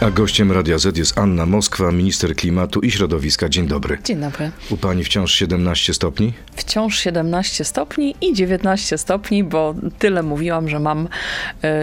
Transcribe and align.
A 0.00 0.10
gościem 0.10 0.52
Radia 0.52 0.78
Z 0.78 0.96
jest 0.96 1.18
Anna 1.18 1.46
Moskwa, 1.46 1.92
minister 1.92 2.36
klimatu 2.36 2.80
i 2.80 2.90
środowiska. 2.90 3.48
Dzień 3.48 3.66
dobry. 3.66 3.98
Dzień 4.04 4.20
dobry. 4.20 4.50
U 4.70 4.76
pani 4.76 5.04
wciąż 5.04 5.34
17 5.34 5.94
stopni? 5.94 6.32
Wciąż 6.56 6.98
17 6.98 7.64
stopni 7.64 8.14
i 8.20 8.34
19 8.34 8.98
stopni, 8.98 9.44
bo 9.44 9.74
tyle 9.98 10.22
mówiłam, 10.22 10.68
że 10.68 10.80
mam 10.80 11.08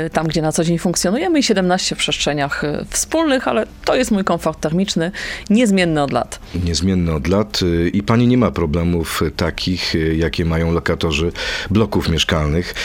y, 0.06 0.10
tam, 0.10 0.28
gdzie 0.28 0.42
na 0.42 0.52
co 0.52 0.64
dzień 0.64 0.78
funkcjonujemy 0.78 1.40
i 1.40 1.44
17 1.44 1.96
w 1.96 1.98
przestrzeniach 1.98 2.64
y, 2.64 2.86
wspólnych, 2.90 3.48
ale 3.48 3.68
to 3.86 3.96
jest 3.96 4.12
mój 4.12 4.24
komfort 4.24 4.60
termiczny, 4.60 5.12
niezmienny 5.50 6.04
od 6.04 6.12
lat. 6.12 6.40
Niezmienny 6.64 7.14
od 7.14 7.28
lat 7.28 7.62
y, 7.62 7.90
i 7.90 8.04
pani 8.04 8.28
nie 8.28 8.38
ma 8.38 8.52
problemów 8.52 9.22
takich, 9.36 9.96
y, 9.96 10.16
jakie 10.16 10.46
mają 10.46 10.72
lokatorzy 10.72 11.32
bloków 11.70 12.10
mieszkalnych. 12.10 12.76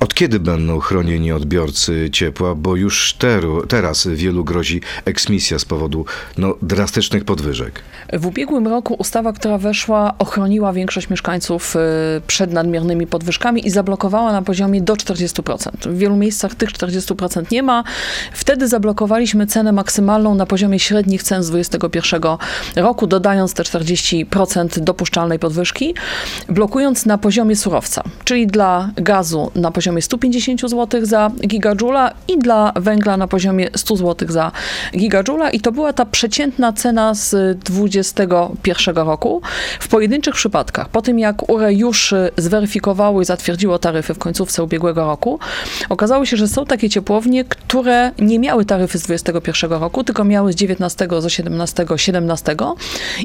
Od 0.00 0.14
kiedy 0.14 0.40
będą 0.40 0.80
chronieni 0.80 1.32
odbiorcy 1.32 2.08
ciepła, 2.12 2.54
bo 2.54 2.76
już 2.76 3.14
teru, 3.14 3.66
teraz 3.66 4.08
wielu 4.08 4.44
grozi 4.44 4.79
eksmisja 5.04 5.58
z 5.58 5.64
powodu 5.64 6.04
no, 6.38 6.54
drastycznych 6.62 7.24
podwyżek. 7.24 7.82
W 8.12 8.26
ubiegłym 8.26 8.68
roku 8.68 8.94
ustawa, 8.98 9.32
która 9.32 9.58
weszła, 9.58 10.14
ochroniła 10.18 10.72
większość 10.72 11.10
mieszkańców 11.10 11.76
y, 11.76 11.78
przed 12.26 12.52
nadmiernymi 12.52 13.06
podwyżkami 13.06 13.66
i 13.66 13.70
zablokowała 13.70 14.32
na 14.32 14.42
poziomie 14.42 14.80
do 14.80 14.94
40%. 14.94 15.70
W 15.80 15.98
wielu 15.98 16.16
miejscach 16.16 16.54
tych 16.54 16.72
40% 16.72 17.52
nie 17.52 17.62
ma. 17.62 17.84
Wtedy 18.32 18.68
zablokowaliśmy 18.68 19.46
cenę 19.46 19.72
maksymalną 19.72 20.34
na 20.34 20.46
poziomie 20.46 20.78
średnich 20.78 21.22
cen 21.22 21.42
z 21.42 21.50
2021 21.50 22.22
roku, 22.76 23.06
dodając 23.06 23.54
te 23.54 23.62
40% 23.62 24.80
dopuszczalnej 24.80 25.38
podwyżki, 25.38 25.94
blokując 26.48 27.06
na 27.06 27.18
poziomie 27.18 27.56
surowca, 27.56 28.02
czyli 28.24 28.46
dla 28.46 28.90
gazu 28.96 29.50
na 29.54 29.70
poziomie 29.70 30.02
150 30.02 30.60
zł 30.60 31.06
za 31.06 31.30
gigajoula 31.46 32.12
i 32.28 32.38
dla 32.38 32.72
węgla 32.76 33.16
na 33.16 33.28
poziomie 33.28 33.68
100 33.76 33.96
zł 33.96 34.28
za 34.30 34.52
gigajoula 34.92 35.50
i 35.50 35.60
to 35.60 35.72
była 35.72 35.92
ta 35.92 36.06
przeciętna 36.06 36.72
cena 36.72 37.14
z 37.14 37.58
2021 37.58 38.96
roku. 38.96 39.42
W 39.80 39.88
pojedynczych 39.88 40.34
przypadkach, 40.34 40.88
po 40.88 41.02
tym 41.02 41.18
jak 41.18 41.50
URE 41.50 41.74
już 41.74 42.12
y, 42.12 42.30
zweryfikowało 42.36 43.22
i 43.22 43.24
zatwierdziło 43.24 43.78
taryfy 43.78 44.14
w 44.14 44.18
końcówce 44.18 44.62
ubiegłego 44.62 45.04
roku, 45.04 45.38
okazało 45.88 46.26
się, 46.26 46.36
że 46.36 46.48
są 46.48 46.66
takie 46.66 46.90
ciepłownie, 46.90 47.44
które 47.44 48.12
nie 48.18 48.38
miały 48.38 48.64
taryfy 48.64 48.98
z 48.98 49.02
2021 49.02 49.80
roku, 49.80 50.04
tylko 50.04 50.24
miały 50.24 50.52
z 50.52 50.56
19, 50.56 51.08
z 51.20 51.24
18, 51.24 51.86
17 51.96 52.56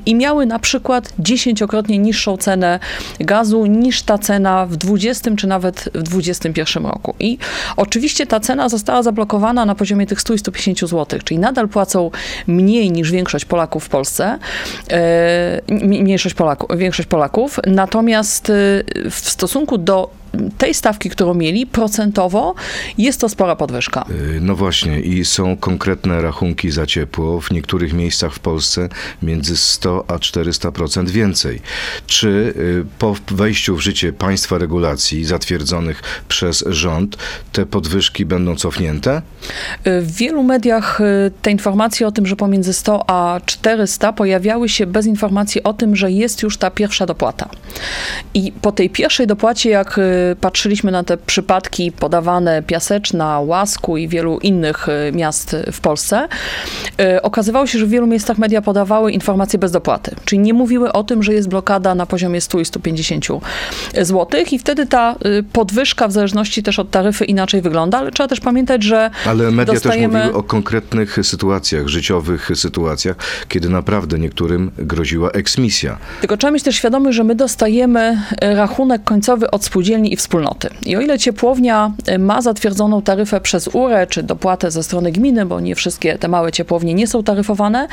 i 0.05 0.15
miały 0.15 0.45
na 0.45 0.59
przykład 0.59 1.13
dziesięciokrotnie 1.19 1.97
niższą 1.97 2.37
cenę 2.37 2.79
gazu 3.19 3.65
niż 3.65 4.01
ta 4.01 4.17
cena 4.17 4.65
w 4.65 4.77
20 4.77 5.31
czy 5.35 5.47
nawet 5.47 5.89
w 5.93 6.03
2021 6.03 6.85
roku. 6.85 7.15
I 7.19 7.37
oczywiście 7.77 8.27
ta 8.27 8.39
cena 8.39 8.69
została 8.69 9.03
zablokowana 9.03 9.65
na 9.65 9.75
poziomie 9.75 10.07
tych 10.07 10.21
100 10.21 10.33
i 10.33 10.39
150 10.39 10.91
zł, 10.91 11.19
czyli 11.23 11.34
nadal 11.39 11.69
płacą 11.69 12.11
mniej 12.47 12.91
niż 12.91 13.11
większość 13.11 13.45
Polaków 13.45 13.85
w 13.85 13.89
Polsce, 13.89 14.39
e, 14.91 15.61
mniejszość 15.85 16.35
Polaków, 16.35 16.77
większość 16.77 17.09
Polaków, 17.09 17.59
natomiast 17.67 18.49
e, 18.49 18.53
w 19.09 19.15
stosunku 19.15 19.77
do 19.77 20.09
tej 20.57 20.73
stawki, 20.73 21.09
którą 21.09 21.33
mieli, 21.33 21.67
procentowo 21.67 22.55
jest 22.97 23.21
to 23.21 23.29
spora 23.29 23.55
podwyżka. 23.55 24.05
Y, 24.09 24.39
No 24.41 24.55
właśnie, 24.55 24.99
i 24.99 25.25
są 25.25 25.57
konkretne 25.57 26.21
rachunki 26.21 26.71
za 26.71 26.85
ciepło 26.85 27.41
w 27.41 27.51
niektórych 27.51 27.93
miejscach 27.93 28.33
w 28.33 28.39
Polsce 28.39 28.89
między 29.23 29.57
100 29.57 30.05
a 30.07 30.17
400% 30.17 31.09
więcej. 31.09 31.61
Czy 32.07 32.27
y, 32.27 32.85
po 32.99 33.15
wejściu 33.31 33.75
w 33.75 33.81
życie 33.81 34.13
państwa 34.13 34.57
regulacji 34.57 35.25
zatwierdzonych 35.25 36.03
przez 36.27 36.63
rząd 36.67 37.17
te 37.51 37.65
podwyżki 37.65 38.25
będą 38.25 38.55
cofnięte? 38.55 39.21
W 39.85 40.15
wielu 40.15 40.43
mediach 40.43 41.01
y, 41.01 41.31
te 41.41 41.51
informacje 41.51 42.07
o 42.07 42.11
tym, 42.11 42.25
że 42.25 42.35
pomiędzy 42.35 42.73
100 42.73 43.09
a 43.09 43.39
400 43.45 44.13
pojawiały 44.13 44.69
się 44.69 44.85
bez 44.85 45.05
informacji 45.05 45.63
o 45.63 45.73
tym, 45.73 45.95
że 45.95 46.11
jest 46.11 46.43
już 46.43 46.57
ta 46.57 46.71
pierwsza 46.71 47.05
dopłata. 47.05 47.49
I 48.33 48.51
po 48.61 48.71
tej 48.71 48.89
pierwszej 48.89 49.27
dopłacie, 49.27 49.69
jak 49.69 49.97
y, 49.97 50.35
patrzyliśmy 50.41 50.91
na 50.91 51.03
te 51.03 51.17
przypadki 51.17 51.91
podawane 51.91 52.63
Piaseczna, 52.63 53.39
Łasku 53.39 53.97
i 53.97 54.07
wielu 54.07 54.39
innych 54.39 54.87
y, 54.89 55.11
miast 55.11 55.55
w 55.71 55.79
Polsce, 55.79 56.27
y, 57.01 57.21
okazywało 57.21 57.67
się, 57.67 57.79
że 57.79 57.85
w 57.85 57.89
wielu 57.89 58.07
miejscach 58.07 58.37
media 58.37 58.61
podawały 58.61 59.11
informacje 59.11 59.59
bez 59.59 59.71
dopłaty. 59.71 60.15
Czyli 60.25 60.39
nie 60.39 60.53
mówiły 60.53 60.91
o 60.91 61.03
tym, 61.03 61.23
że 61.23 61.33
jest 61.33 61.49
blokada 61.49 61.95
na 61.95 62.05
poziomie 62.05 62.41
100 62.41 62.59
i 62.59 62.65
150 62.65 63.25
zł 64.01 64.41
i 64.51 64.59
wtedy 64.59 64.85
ta 64.85 65.15
podwyżka 65.53 66.07
w 66.07 66.11
zależności 66.11 66.63
też 66.63 66.79
od 66.79 66.91
taryfy 66.91 67.25
inaczej 67.25 67.61
wygląda, 67.61 67.97
ale 67.97 68.11
trzeba 68.11 68.27
też 68.27 68.39
pamiętać, 68.39 68.83
że 68.83 69.11
Ale 69.25 69.51
media 69.51 69.73
dostajemy... 69.73 70.13
też 70.13 70.23
mówiły 70.23 70.39
o 70.39 70.43
konkretnych 70.43 71.17
sytuacjach, 71.23 71.87
życiowych 71.87 72.51
sytuacjach, 72.55 73.15
kiedy 73.49 73.69
naprawdę 73.69 74.19
niektórym 74.19 74.71
groziła 74.77 75.29
eksmisja. 75.29 75.97
Tylko 76.21 76.37
trzeba 76.37 76.51
mieć 76.51 76.63
też 76.63 76.75
świadomość, 76.75 77.15
że 77.15 77.23
my 77.23 77.35
dostajemy 77.35 77.74
e, 77.83 78.55
rachunek 78.55 79.03
końcowy 79.03 79.51
od 79.51 79.65
spółdzielni 79.65 80.13
i 80.13 80.15
wspólnoty. 80.15 80.69
I 80.85 80.95
o 80.95 81.01
ile 81.01 81.19
ciepłownia 81.19 81.91
e, 82.05 82.17
ma 82.17 82.41
zatwierdzoną 82.41 83.01
taryfę 83.01 83.41
przez 83.41 83.67
URE, 83.67 84.07
czy 84.07 84.23
dopłatę 84.23 84.71
ze 84.71 84.83
strony 84.83 85.11
gminy, 85.11 85.45
bo 85.45 85.59
nie 85.59 85.75
wszystkie 85.75 86.17
te 86.17 86.27
małe 86.27 86.51
ciepłownie 86.51 86.93
nie 86.93 87.07
są 87.07 87.23
taryfowane, 87.23 87.87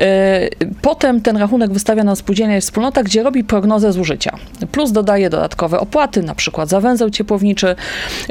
e, 0.00 0.48
potem 0.82 1.20
ten 1.20 1.36
rachunek 1.36 1.72
wystawia 1.72 2.04
na 2.04 2.16
spółdzielnia 2.16 2.56
i 2.56 2.60
wspólnota, 2.60 3.02
gdzie 3.02 3.22
robi 3.22 3.44
prognozę 3.44 3.92
zużycia. 3.92 4.36
Plus 4.72 4.92
dodaje 4.92 5.30
dodatkowe 5.30 5.80
opłaty, 5.80 6.22
na 6.22 6.34
przykład 6.34 6.68
za 6.68 6.80
węzeł 6.80 7.10
ciepłowniczy, 7.10 7.76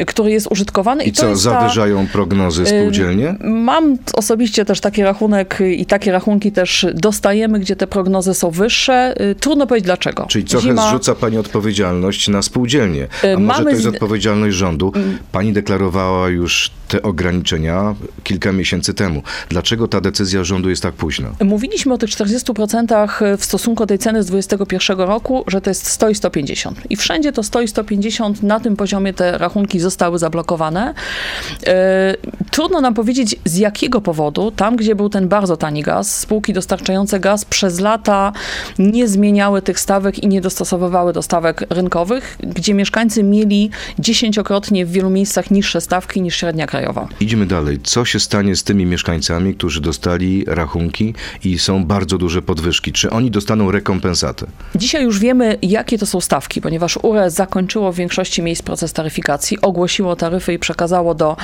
który 0.07 0.31
jest 0.31 0.47
użytkowany. 0.51 1.03
I 1.03 1.11
to 1.11 1.22
co, 1.22 1.28
jest 1.28 1.44
ta- 1.44 1.61
zawyżają 1.61 2.07
prognozy 2.07 2.66
spółdzielnie? 2.66 3.35
Mam 3.39 3.97
osobiście 4.13 4.66
też 4.66 4.79
taki 4.81 5.03
rachunek 5.03 5.59
i 5.78 5.85
takie 5.85 6.11
rachunki 6.11 6.51
też 6.51 6.85
dostajemy, 6.94 7.59
gdzie 7.59 7.75
te 7.75 7.88
prognozy 7.88 8.33
są 8.33 8.51
wyższe. 8.51 9.16
Trudno 9.39 9.67
powiedzieć 9.67 9.85
dlaczego. 9.85 10.25
Czyli 10.29 10.45
trochę 10.45 10.69
Zima- 10.74 10.90
zrzuca 10.90 11.16
Pani 11.16 11.38
odpowiedzialność 11.38 12.28
na 12.28 12.41
spółdzielnie. 12.41 13.07
A 13.24 13.28
Y, 13.28 13.38
może 13.38 13.57
to 13.57 13.63
mamy 13.63 13.72
jest 13.72 13.85
odpowiedzialność 13.85 14.56
rządu? 14.57 14.91
Pani 15.31 15.53
deklarowała 15.53 16.30
już 16.30 16.72
te 16.89 17.01
ograniczenia 17.01 17.95
kilka 18.23 18.51
miesięcy 18.51 18.94
temu. 18.94 19.23
Dlaczego 19.50 19.88
ta 19.88 20.01
decyzja 20.01 20.44
rządu 20.44 20.69
jest 20.69 20.83
tak 20.83 20.94
późna? 20.94 21.29
Mówiliśmy 21.44 21.94
o 21.94 21.97
tych 21.97 22.09
40% 22.09 23.38
w 23.38 23.45
stosunku 23.45 23.83
do 23.83 23.88
tej 23.88 24.00
ceny 24.00 24.23
z 24.23 24.25
2021 24.25 25.07
roku, 25.07 25.44
że 25.47 25.61
to 25.61 25.69
jest 25.69 25.88
100 25.88 26.09
i 26.09 26.16
150. 26.16 26.81
I 26.89 26.95
wszędzie 26.95 27.31
to 27.31 27.44
100 27.44 27.61
i 27.61 27.67
150, 27.67 28.44
na 28.44 28.59
tym 28.59 28.75
poziomie 28.75 29.13
te 29.13 29.38
rachunki 29.38 29.79
zostały 29.79 30.19
zablokowane. 30.19 30.94
E, 31.67 32.16
Trudno 32.51 32.81
nam 32.81 32.94
powiedzieć 32.94 33.35
z 33.45 33.57
jakiego 33.57 34.01
powodu, 34.01 34.51
tam 34.51 34.75
gdzie 34.75 34.95
był 34.95 35.09
ten 35.09 35.28
bardzo 35.28 35.57
tani 35.57 35.83
gaz, 35.83 36.19
spółki 36.19 36.53
dostarczające 36.53 37.19
gaz 37.19 37.45
przez 37.45 37.79
lata 37.79 38.31
nie 38.79 39.07
zmieniały 39.07 39.61
tych 39.61 39.79
stawek 39.79 40.23
i 40.23 40.28
nie 40.28 40.41
dostosowywały 40.41 41.13
do 41.13 41.22
stawek 41.22 41.66
rynkowych, 41.69 42.38
gdzie 42.39 42.73
mieszkańcy 42.73 43.23
mieli 43.23 43.69
dziesięciokrotnie 43.99 44.85
w 44.85 44.91
wielu 44.91 45.09
miejscach 45.09 45.51
niższe 45.51 45.81
stawki 45.81 46.22
niż 46.22 46.35
średnia 46.35 46.67
krajowa. 46.67 46.78
Idźmy 47.19 47.45
dalej. 47.45 47.79
Co 47.84 48.06
się 48.06 48.19
stanie 48.19 48.56
z 48.56 48.63
tymi 48.63 48.85
mieszkańcami, 48.85 49.56
którzy 49.56 49.81
dostali 49.81 50.45
rachunki 50.47 51.13
i 51.44 51.59
są 51.59 51.85
bardzo 51.85 52.17
duże 52.17 52.41
podwyżki? 52.41 52.91
Czy 52.91 53.09
oni 53.09 53.31
dostaną 53.31 53.72
rekompensatę? 53.72 54.45
Dzisiaj 54.75 55.03
już 55.03 55.19
wiemy, 55.19 55.57
jakie 55.62 55.97
to 55.97 56.06
są 56.06 56.22
stawki, 56.22 56.62
ponieważ 56.62 56.97
URE 56.97 57.31
zakończyło 57.31 57.91
w 57.91 57.95
większości 57.95 58.41
miejsc 58.41 58.62
proces 58.62 58.94
taryfikacji, 58.94 59.62
ogłosiło 59.62 60.16
taryfy 60.16 60.53
i 60.53 60.59
przekazało 60.59 61.16
do 61.16 61.38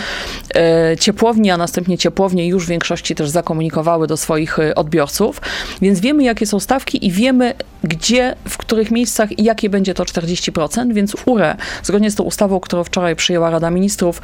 e, 0.56 0.98
ciepłowni, 1.00 1.52
a 1.52 1.58
następnie 1.58 1.98
ciepłownie 1.98 2.48
już 2.48 2.66
w 2.66 2.70
większości 2.70 3.16
też 3.16 3.30
zakomunikowały 3.30 4.08
do 4.08 4.18
swoich 4.18 4.60
e, 4.60 4.76
odbiorców. 4.76 5.42
Więc 5.82 6.00
wiemy, 6.00 6.24
jakie 6.24 6.46
są 6.46 6.60
stawki 6.60 7.06
i 7.06 7.12
wiemy, 7.12 7.54
gdzie, 7.84 8.36
w 8.50 8.58
których 8.58 8.92
miejscach 8.92 9.40
i 9.40 9.44
jakie 9.44 9.70
będzie 9.70 9.94
to 9.94 10.04
40%, 10.04 10.94
więc 10.94 11.16
URE, 11.26 11.56
zgodnie 11.84 12.12
z 12.12 12.16
tą 12.16 12.24
ustawą, 12.24 12.60
którą 12.60 12.84
wczoraj 12.84 13.16
przyjęła 13.16 13.50
Rada 13.50 13.72
Ministrów, 13.72 14.22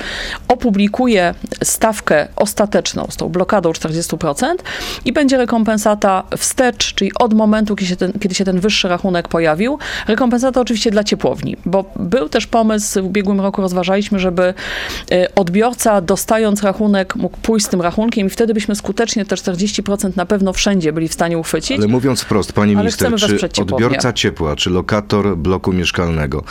opublikuje 0.47 1.00
stawkę 1.63 2.27
ostateczną 2.35 3.07
z 3.09 3.15
tą 3.15 3.29
blokadą 3.29 3.71
40% 3.71 4.55
i 5.05 5.13
będzie 5.13 5.37
rekompensata 5.37 6.23
wstecz, 6.37 6.93
czyli 6.93 7.11
od 7.19 7.33
momentu, 7.33 7.75
kiedy 7.75 7.89
się, 7.89 7.95
ten, 7.95 8.11
kiedy 8.13 8.35
się 8.35 8.45
ten 8.45 8.59
wyższy 8.59 8.87
rachunek 8.87 9.27
pojawił. 9.27 9.79
Rekompensata 10.07 10.61
oczywiście 10.61 10.91
dla 10.91 11.03
ciepłowni, 11.03 11.57
bo 11.65 11.85
był 11.95 12.29
też 12.29 12.47
pomysł, 12.47 13.01
w 13.01 13.05
ubiegłym 13.05 13.41
roku 13.41 13.61
rozważaliśmy, 13.61 14.19
żeby 14.19 14.53
e, 15.11 15.35
odbiorca 15.35 16.01
dostając 16.01 16.63
rachunek 16.63 17.15
mógł 17.15 17.37
pójść 17.37 17.65
z 17.65 17.69
tym 17.69 17.81
rachunkiem 17.81 18.27
i 18.27 18.29
wtedy 18.29 18.53
byśmy 18.53 18.75
skutecznie 18.75 19.25
te 19.25 19.35
40% 19.35 20.11
na 20.15 20.25
pewno 20.25 20.53
wszędzie 20.53 20.93
byli 20.93 21.07
w 21.07 21.13
stanie 21.13 21.37
uchwycić. 21.37 21.77
Ale 21.77 21.87
mówiąc 21.87 22.21
wprost, 22.21 22.53
pani 22.53 22.75
minister, 22.75 23.13
czy 23.53 23.61
odbiorca 23.61 24.13
ciepła, 24.13 24.55
czy 24.55 24.69
lokator 24.69 25.37
bloku 25.37 25.73
mieszkalnego 25.73 26.43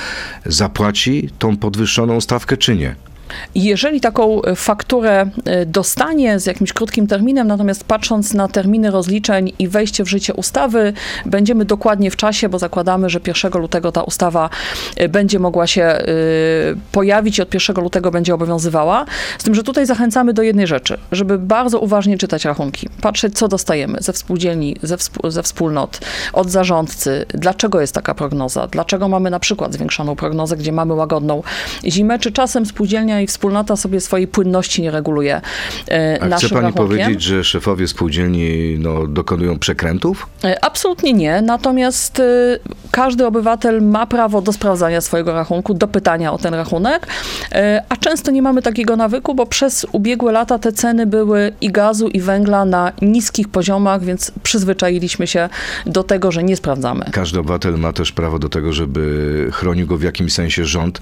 zapłaci 0.47 1.29
tą 1.39 1.57
podwyższoną 1.57 2.21
stawkę, 2.21 2.57
czy 2.57 2.77
nie? 2.77 3.10
Jeżeli 3.55 4.01
taką 4.01 4.43
e, 4.43 4.57
fakturę 4.57 5.31
e, 5.45 5.67
dostanie 5.67 6.39
z 6.39 6.47
jakimś 6.47 6.73
krótkim 6.73 7.07
terminem, 7.07 7.47
natomiast 7.47 7.85
patrząc 7.85 8.35
na 8.35 8.49
terminy 8.49 8.91
rozliczeń 8.91 9.53
i 9.59 9.69
wejście 9.69 10.05
w 10.05 10.09
życie 10.09 10.35
ustawy, 10.35 10.93
będziemy 11.27 11.65
dokładnie 11.65 12.11
w 12.11 12.17
czasie, 12.17 12.49
bo 12.49 12.59
zakładamy, 12.59 13.11
że 13.11 13.21
1 13.27 13.61
lutego 13.63 13.93
ta 13.93 14.03
ustawa 14.03 14.51
e, 14.97 15.09
będzie 15.09 15.39
mogła 15.39 15.67
się 15.67 15.99
pojawić 16.93 17.39
i 17.39 17.43
od 17.43 17.55
1 17.55 17.77
lutego 17.77 18.11
będzie 18.11 18.35
obowiązywała. 18.35 19.07
Z 19.39 19.45
tym, 19.45 19.55
że 19.55 19.63
tutaj 19.63 19.87
zachęcamy 19.87 20.33
do 20.33 20.43
jednej 20.43 20.67
rzeczy, 20.67 20.99
żeby 21.13 21.39
bardzo 21.39 21.79
uważnie 21.79 22.19
czytać 22.19 22.45
rachunki, 22.45 22.89
patrzeć, 23.01 23.39
co 23.39 23.49
dostajemy 23.49 23.99
ze 24.01 24.13
spółdzielni, 24.13 24.77
ze, 24.83 24.97
ze 25.29 25.43
wspólnot, 25.43 26.01
od 26.33 26.51
zarządcy, 26.51 27.27
dlaczego 27.29 27.81
jest 27.81 27.95
taka 27.95 28.15
prognoza, 28.15 28.67
dlaczego 28.67 29.09
mamy 29.09 29.31
na 29.31 29.41
przykład 29.41 29.73
zwiększoną 29.73 30.17
prognozę, 30.17 30.57
gdzie 30.57 30.73
mamy 30.73 30.95
łagodną 30.95 31.43
zimę, 31.85 32.19
czy 32.19 32.33
czasem 32.33 32.67
spółdzielnia 32.67 33.20
i 33.21 33.27
wspólnota 33.27 33.77
sobie 33.77 34.01
swojej 34.01 34.29
płynności 34.29 34.83
nie 34.83 34.91
reguluje 34.91 35.41
e, 35.91 36.19
A 36.23 36.37
chce 36.37 36.49
pani 36.49 36.61
rachunkiem. 36.61 36.73
powiedzieć, 36.73 37.23
że 37.23 37.45
szefowie 37.45 37.89
spółdzielni 37.89 38.77
no, 38.79 39.07
dokonują 39.07 39.59
przekrętów? 39.59 40.27
E, 40.45 40.65
Absolutnie 40.65 41.13
nie, 41.13 41.43
natomiast 41.43 42.21
e, 42.21 42.25
każdy 42.91 43.27
obywatel 43.27 43.83
ma 43.83 44.07
prawo 44.07 44.43
do 44.43 44.53
sprawdzania 44.53 45.01
swojego 45.01 45.33
rachunku, 45.33 45.75
do 45.75 45.89
pytania 45.89 46.33
o 46.33 46.39
ten 46.39 46.55
rachunek, 46.55 47.07
a 47.89 47.97
często 47.97 48.31
nie 48.31 48.43
mamy 48.43 48.63
takiego 48.63 48.97
nawyku, 48.97 49.35
bo 49.35 49.47
przez 49.47 49.87
ubiegłe 49.93 50.33
lata 50.33 50.59
te 50.59 50.73
ceny 50.73 51.07
były 51.07 51.53
i 51.61 51.73
gazu, 51.73 52.09
i 52.09 52.21
węgla 52.21 52.65
na 52.65 52.93
niskich 53.03 53.49
poziomach, 53.49 54.05
więc 54.05 54.33
przyzwyczailiśmy 54.43 55.27
się 55.27 55.49
do 55.87 56.03
tego, 56.03 56.33
że 56.33 56.43
nie 56.43 56.57
sprawdzamy. 56.57 57.05
Każdy 57.13 57.39
obywatel 57.39 57.79
ma 57.79 57.93
też 57.93 58.13
prawo 58.13 58.39
do 58.39 58.49
tego, 58.49 58.73
żeby 58.73 59.49
chronił 59.53 59.87
go 59.87 59.97
w 59.97 60.03
jakimś 60.03 60.33
sensie 60.33 60.65
rząd. 60.65 61.01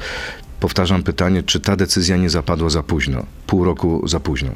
Powtarzam 0.60 1.02
pytanie, 1.02 1.42
czy 1.42 1.60
ta 1.60 1.76
decyzja 1.76 2.16
nie 2.16 2.30
zapadła 2.30 2.70
za 2.70 2.82
późno? 2.82 3.26
Pół 3.46 3.64
roku 3.64 4.08
za 4.08 4.20
późno. 4.20 4.50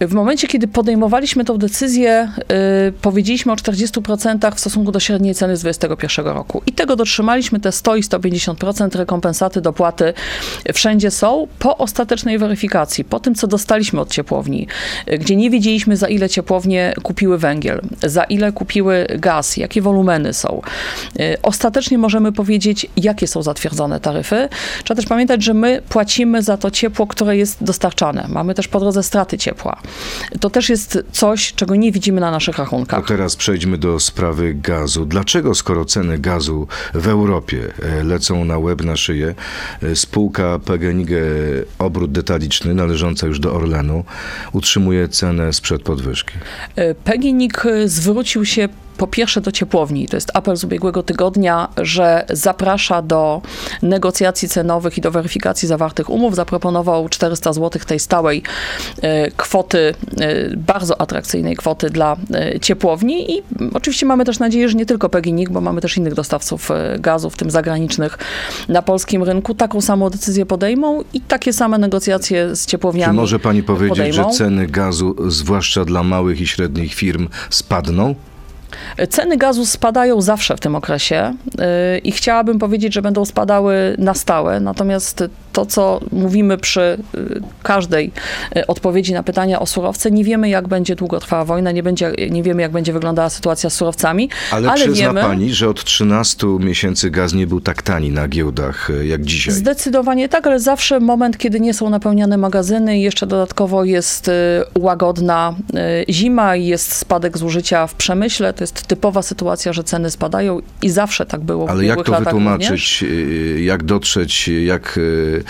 W 0.00 0.12
momencie, 0.12 0.48
kiedy 0.48 0.68
podejmowaliśmy 0.68 1.44
tą 1.44 1.58
decyzję, 1.58 2.32
y, 2.88 2.92
powiedzieliśmy 2.92 3.52
o 3.52 3.56
40% 3.56 4.54
w 4.54 4.60
stosunku 4.60 4.92
do 4.92 5.00
średniej 5.00 5.34
ceny 5.34 5.56
z 5.56 5.60
2021 5.60 6.34
roku. 6.34 6.62
I 6.66 6.72
tego 6.72 6.96
dotrzymaliśmy, 6.96 7.60
te 7.60 7.72
100 7.72 7.96
i 7.96 8.02
150% 8.02 8.98
rekompensaty, 8.98 9.60
dopłaty 9.60 10.14
wszędzie 10.74 11.10
są 11.10 11.46
po 11.58 11.78
ostatecznej 11.78 12.38
weryfikacji, 12.38 13.04
po 13.04 13.20
tym, 13.20 13.34
co 13.34 13.46
dostaliśmy 13.46 14.00
od 14.00 14.10
ciepłowni, 14.10 14.66
y, 15.12 15.18
gdzie 15.18 15.36
nie 15.36 15.50
wiedzieliśmy, 15.50 15.96
za 15.96 16.08
ile 16.08 16.28
ciepłownie 16.28 16.94
kupiły 17.02 17.38
węgiel, 17.38 17.80
za 18.02 18.24
ile 18.24 18.52
kupiły 18.52 19.06
gaz, 19.18 19.56
jakie 19.56 19.82
wolumeny 19.82 20.34
są. 20.34 20.62
Y, 21.20 21.36
Ostatecznie 21.42 21.98
możemy 21.98 22.32
powiedzieć, 22.32 22.86
jakie 22.96 23.26
są 23.26 23.42
zatwierdzone 23.42 24.00
taryfy. 24.00 24.48
Trzeba 24.84 24.96
też 24.96 25.06
pamiętać, 25.06 25.44
że 25.44 25.54
my 25.54 25.82
płacimy 25.88 26.42
za 26.42 26.56
to 26.56 26.70
ciepło, 26.70 27.06
które 27.06 27.36
jest 27.36 27.64
dostarczane. 27.64 28.26
Mamy 28.28 28.54
też 28.54 28.68
po 28.68 28.80
drodze 28.80 29.02
straty 29.02 29.38
ciepła. 29.38 29.80
To 30.40 30.50
też 30.50 30.68
jest 30.68 30.98
coś, 31.12 31.52
czego 31.52 31.76
nie 31.76 31.92
widzimy 31.92 32.20
na 32.20 32.30
naszych 32.30 32.56
To 32.56 32.62
rachunkach. 32.62 33.06
teraz 33.06 33.36
przejdźmy 33.36 33.78
do 33.78 34.00
sprawy 34.00 34.54
gazu. 34.54 35.06
Dlaczego, 35.06 35.54
skoro 35.54 35.84
ceny 35.84 36.18
gazu 36.18 36.68
w 36.94 37.08
Europie 37.08 37.72
e, 37.82 38.04
lecą 38.04 38.44
na 38.44 38.58
łeb, 38.58 38.84
na 38.84 38.96
szyję, 38.96 39.34
e, 39.82 39.96
spółka 39.96 40.58
PGNiG 40.58 41.10
Obrót 41.78 42.12
Detaliczny, 42.12 42.74
należąca 42.74 43.26
już 43.26 43.40
do 43.40 43.54
Orlenu, 43.54 44.04
utrzymuje 44.52 45.08
cenę 45.08 45.52
sprzed 45.52 45.82
podwyżki? 45.82 46.32
PGNiG 47.04 47.62
zwrócił 47.86 48.44
się 48.44 48.68
po 48.96 49.06
pierwsze 49.06 49.40
do 49.40 49.52
ciepłowni, 49.52 50.08
to 50.08 50.16
jest 50.16 50.30
apel 50.34 50.56
z 50.56 50.64
ubiegłego 50.64 51.02
tygodnia, 51.02 51.68
że 51.76 52.24
zaprasza 52.30 53.02
do 53.02 53.42
negocjacji 53.82 54.48
cenowych 54.48 54.98
i 54.98 55.00
do 55.00 55.10
weryfikacji 55.10 55.68
zawartych 55.68 56.10
umów. 56.10 56.34
Zaproponował 56.34 57.08
400 57.08 57.52
zł 57.52 57.80
tej 57.86 58.00
stałej 58.00 58.42
e, 59.02 59.30
kwoty, 59.30 59.94
e, 60.20 60.56
bardzo 60.56 61.00
atrakcyjnej 61.00 61.56
kwoty 61.56 61.90
dla 61.90 62.16
e, 62.34 62.60
ciepłowni 62.60 63.36
i 63.36 63.42
oczywiście 63.74 64.06
mamy 64.06 64.24
też 64.24 64.38
nadzieję, 64.38 64.68
że 64.68 64.74
nie 64.74 64.86
tylko 64.86 65.08
PGNiG, 65.08 65.50
bo 65.50 65.60
mamy 65.60 65.80
też 65.80 65.96
innych 65.96 66.14
dostawców 66.14 66.68
gazu, 66.98 67.30
w 67.30 67.36
tym 67.36 67.50
zagranicznych, 67.50 68.18
na 68.68 68.82
polskim 68.82 69.22
rynku, 69.22 69.54
taką 69.54 69.80
samą 69.80 70.10
decyzję 70.10 70.46
podejmą 70.46 71.04
i 71.14 71.20
takie 71.20 71.52
same 71.52 71.78
negocjacje 71.78 72.56
z 72.56 72.66
Czy 72.66 72.70
ciepłowniami 72.70 73.16
może 73.16 73.38
pani 73.38 73.62
powiedzieć, 73.62 73.98
podejmą. 73.98 74.30
że 74.32 74.38
ceny 74.38 74.66
gazu, 74.66 75.16
zwłaszcza 75.28 75.84
dla 75.84 76.02
małych 76.02 76.40
i 76.40 76.46
średnich 76.46 76.94
firm, 76.94 77.28
spadną? 77.50 78.14
Ceny 79.10 79.36
gazu 79.36 79.66
spadają 79.66 80.20
zawsze 80.20 80.56
w 80.56 80.60
tym 80.60 80.74
okresie 80.74 81.34
yy, 81.44 81.98
i 81.98 82.12
chciałabym 82.12 82.58
powiedzieć, 82.58 82.94
że 82.94 83.02
będą 83.02 83.24
spadały 83.24 83.94
na 83.98 84.14
stałe. 84.14 84.60
Natomiast 84.60 85.24
to, 85.52 85.66
co 85.66 86.00
mówimy 86.12 86.58
przy 86.58 86.98
yy, 87.14 87.40
każdej 87.62 88.12
yy, 88.54 88.66
odpowiedzi 88.66 89.12
na 89.12 89.22
pytania 89.22 89.60
o 89.60 89.66
surowce, 89.66 90.10
nie 90.10 90.24
wiemy, 90.24 90.48
jak 90.48 90.68
będzie 90.68 90.96
długo 90.96 91.20
trwała 91.20 91.44
wojna, 91.44 91.72
nie, 91.72 91.82
będzie, 91.82 92.12
nie 92.30 92.42
wiemy, 92.42 92.62
jak 92.62 92.72
będzie 92.72 92.92
wyglądała 92.92 93.30
sytuacja 93.30 93.70
z 93.70 93.74
surowcami, 93.74 94.30
Ale, 94.50 94.70
ale, 94.70 94.80
przyzna 94.80 95.06
wiemy. 95.06 95.20
pani, 95.20 95.54
że 95.54 95.68
od 95.68 95.84
13 95.84 96.46
miesięcy 96.46 97.10
gaz 97.10 97.32
nie 97.32 97.46
był 97.46 97.60
tak 97.60 97.82
tani 97.82 98.10
na 98.10 98.28
giełdach 98.28 98.88
jak 99.02 99.22
dzisiaj. 99.22 99.54
Zdecydowanie 99.54 100.28
tak, 100.28 100.46
ale 100.46 100.60
zawsze 100.60 101.00
moment, 101.00 101.38
kiedy 101.38 101.60
nie 101.60 101.74
są 101.74 101.90
napełniane 101.90 102.36
magazyny 102.36 102.98
i 102.98 103.02
jeszcze 103.02 103.26
dodatkowo 103.26 103.84
jest 103.84 104.28
y, 104.28 104.32
łagodna 104.78 105.54
y, 106.08 106.12
zima 106.12 106.56
i 106.56 106.66
jest 106.66 106.94
spadek 106.94 107.38
zużycia 107.38 107.86
w 107.86 107.94
przemyśle, 107.94 108.52
to 108.52 108.65
jest 108.66 108.82
typowa 108.86 109.22
sytuacja, 109.22 109.72
że 109.72 109.84
ceny 109.84 110.10
spadają 110.10 110.60
i 110.82 110.90
zawsze 110.90 111.26
tak 111.26 111.40
było 111.40 111.66
w 111.66 111.70
Ale 111.70 111.84
jak 111.84 111.96
to 111.96 112.02
również. 112.02 112.24
wytłumaczyć, 112.24 113.02
y, 113.02 113.60
jak 113.62 113.82
dotrzeć, 113.84 114.48
jak, 114.48 114.98
y, 114.98 115.44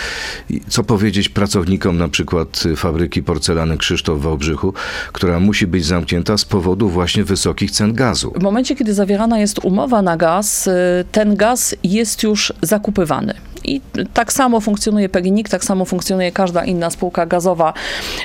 co 0.69 0.85
powiedzieć 0.85 1.29
pracownikom 1.29 1.99
na 1.99 2.09
przykład 2.09 2.65
fabryki 2.77 3.23
porcelany 3.23 3.77
Krzysztof 3.79 4.19
w 4.19 4.23
Wałbrzychu, 4.23 4.75
która 5.13 5.41
musi 5.41 5.67
być 5.67 5.85
zamknięta 5.85 6.39
z 6.39 6.45
powodu 6.45 6.89
właśnie 6.89 7.25
wysokich 7.25 7.71
cen 7.71 7.95
gazu? 7.95 8.33
W 8.37 8.43
momencie, 8.43 8.77
kiedy 8.77 8.95
zawierana 8.95 9.39
jest 9.39 9.59
umowa 9.65 10.03
na 10.03 10.17
gaz, 10.17 10.67
y, 10.67 10.73
ten 11.13 11.37
gaz 11.37 11.77
jest 11.83 12.23
już 12.23 12.53
zakupywany. 12.63 13.35
I 13.67 13.81
tak 14.15 14.33
samo 14.33 14.61
funkcjonuje 14.61 15.09
PGNiG, 15.09 15.49
tak 15.49 15.65
samo 15.65 15.85
funkcjonuje 15.85 16.33
każda 16.33 16.65
inna 16.65 16.91
spółka 16.91 17.27
gazowa 17.27 17.73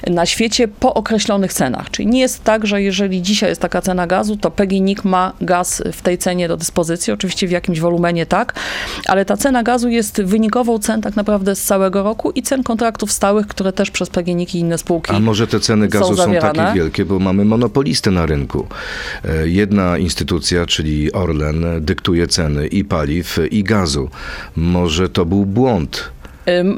na 0.07 0.25
świecie 0.25 0.67
po 0.67 0.93
określonych 0.93 1.53
cenach. 1.53 1.91
Czyli 1.91 2.07
nie 2.07 2.19
jest 2.19 2.43
tak, 2.43 2.67
że 2.67 2.81
jeżeli 2.81 3.21
dzisiaj 3.21 3.49
jest 3.49 3.61
taka 3.61 3.81
cena 3.81 4.07
gazu, 4.07 4.37
to 4.37 4.51
PGNiG 4.51 5.05
ma 5.05 5.33
gaz 5.41 5.83
w 5.93 6.01
tej 6.01 6.17
cenie 6.17 6.47
do 6.47 6.57
dyspozycji, 6.57 7.13
oczywiście 7.13 7.47
w 7.47 7.51
jakimś 7.51 7.79
wolumenie 7.79 8.25
tak, 8.25 8.53
ale 9.05 9.25
ta 9.25 9.37
cena 9.37 9.63
gazu 9.63 9.89
jest 9.89 10.21
wynikową 10.21 10.79
cen 10.79 11.01
tak 11.01 11.15
naprawdę 11.15 11.55
z 11.55 11.63
całego 11.63 12.03
roku 12.03 12.31
i 12.31 12.41
cen 12.43 12.63
kontraktów 12.63 13.11
stałych, 13.11 13.47
które 13.47 13.73
też 13.73 13.91
przez 13.91 14.09
PGNiG 14.09 14.55
i 14.55 14.59
inne 14.59 14.77
spółki 14.77 15.11
A 15.15 15.19
może 15.19 15.47
te 15.47 15.59
ceny 15.59 15.85
są 15.85 15.89
gazu 15.89 16.07
są, 16.07 16.15
zawierane? 16.15 16.53
takie 16.53 16.75
wielkie, 16.75 17.05
bo 17.05 17.19
mamy 17.19 17.45
monopolistę 17.45 18.11
na 18.11 18.25
rynku. 18.25 18.67
E, 19.25 19.47
Jedna 19.47 19.97
instytucja, 19.97 20.65
czyli 20.65 21.11
Orlen, 21.11 21.65
dyktuje 21.79 22.27
ceny 22.27 22.67
i 22.67 22.85
paliw, 22.85 23.39
i 23.51 23.63
gazu. 23.63 24.09
Może 24.55 25.09
to 25.09 25.25
był 25.31 25.45
błąd. 25.45 26.11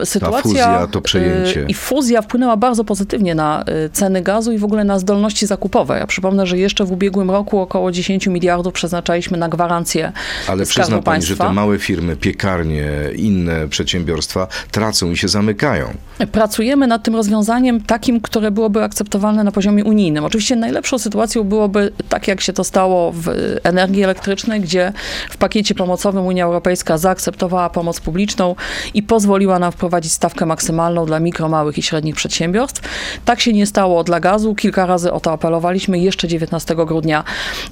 Sytuacja 0.04 0.42
fuzja, 0.42 0.88
to 0.92 1.02
przejęcie. 1.02 1.62
y, 1.62 1.66
i 1.68 1.74
fuzja 1.74 2.22
wpłynęła 2.22 2.58
bardzo 2.58 2.84
pozytywnie 2.84 3.36
na 3.36 3.64
y, 3.86 3.90
ceny 3.90 4.22
gazu 4.22 4.52
i 4.52 4.58
w 4.58 4.64
ogóle 4.64 4.84
na 4.84 5.00
zdolności 5.00 5.48
zakupowe. 5.48 6.00
Ja 6.00 6.08
przypomnę, 6.08 6.48
że 6.48 6.58
jeszcze 6.58 6.86
w 6.86 6.92
ubiegłym 6.92 7.32
roku 7.32 7.60
około 7.60 7.92
10 7.92 8.28
miliardów 8.28 8.74
przeznaczaliśmy 8.74 9.38
na 9.38 9.50
gwarancje 9.50 10.12
Ale 10.48 10.66
przyzna 10.66 11.02
pani, 11.02 11.24
że 11.24 11.28
Państwa. 11.28 11.48
te 11.48 11.54
małe 11.54 11.80
firmy, 11.80 12.16
piekarnie, 12.16 12.90
inne 13.16 13.68
przedsiębiorstwa 13.68 14.48
tracą 14.72 15.12
i 15.12 15.18
się 15.18 15.28
zamykają. 15.28 15.86
Pracujemy 16.32 16.88
nad 16.88 17.04
tym 17.04 17.16
rozwiązaniem 17.16 17.82
takim, 17.82 18.22
które 18.22 18.52
byłoby 18.52 18.84
akceptowalne 18.84 19.44
na 19.44 19.52
poziomie 19.52 19.84
unijnym. 19.84 20.26
Oczywiście 20.26 20.56
najlepszą 20.56 21.00
sytuacją 21.00 21.44
byłoby 21.44 21.92
tak, 22.10 22.28
jak 22.28 22.42
się 22.42 22.54
to 22.54 22.64
stało 22.64 23.12
w 23.12 23.30
energii 23.64 24.04
elektrycznej, 24.04 24.62
gdzie 24.62 24.94
w 25.30 25.38
pakiecie 25.38 25.76
pomocowym 25.76 26.26
Unia 26.26 26.46
Europejska 26.46 26.98
zaakceptowała 26.98 27.70
pomoc 27.70 28.00
publiczną 28.00 28.56
i 28.94 29.04
pozwoliła 29.04 29.60
wprowadzić 29.72 30.12
stawkę 30.12 30.46
maksymalną 30.46 31.06
dla 31.06 31.20
mikro, 31.20 31.50
małych 31.50 31.78
i 31.78 31.82
średnich 31.82 32.16
przedsiębiorstw. 32.16 32.82
Tak 33.26 33.42
się 33.42 33.54
nie 33.54 33.66
stało 33.66 34.04
dla 34.04 34.20
gazu. 34.20 34.56
Kilka 34.56 34.86
razy 34.86 35.12
o 35.12 35.20
to 35.20 35.32
apelowaliśmy. 35.32 36.00
Jeszcze 36.00 36.28
19 36.28 36.76
grudnia 36.76 37.24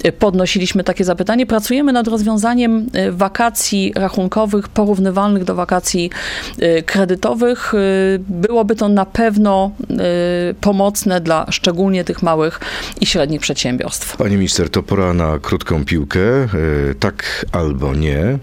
y, 0.04 0.12
podnosiliśmy 0.12 0.84
takie 0.84 1.04
zapytanie. 1.04 1.46
Pracujemy 1.46 1.92
nad 1.92 2.08
rozwiązaniem 2.08 2.86
y, 2.96 3.12
wakacji 3.12 3.92
rachunkowych 3.96 4.68
porównywalnych 4.68 5.44
do 5.44 5.54
wakacji 5.54 6.10
y, 6.62 6.82
kredytowych. 6.82 7.72
Byłoby 8.18 8.76
to 8.76 8.88
na 8.88 9.06
pewno 9.06 9.70
pomocne 10.60 11.20
dla 11.20 11.46
szczególnie 11.50 12.04
tych 12.04 12.22
małych 12.22 12.60
i 13.00 13.06
średnich 13.06 13.40
przedsiębiorstw. 13.40 14.16
Pani 14.16 14.36
minister, 14.36 14.70
to 14.70 14.82
pora 14.82 15.12
na 15.12 15.38
krótką 15.38 15.84
piłkę. 15.84 16.20
Tak 17.00 17.46
albo 17.52 17.94
nie. 17.94 18.38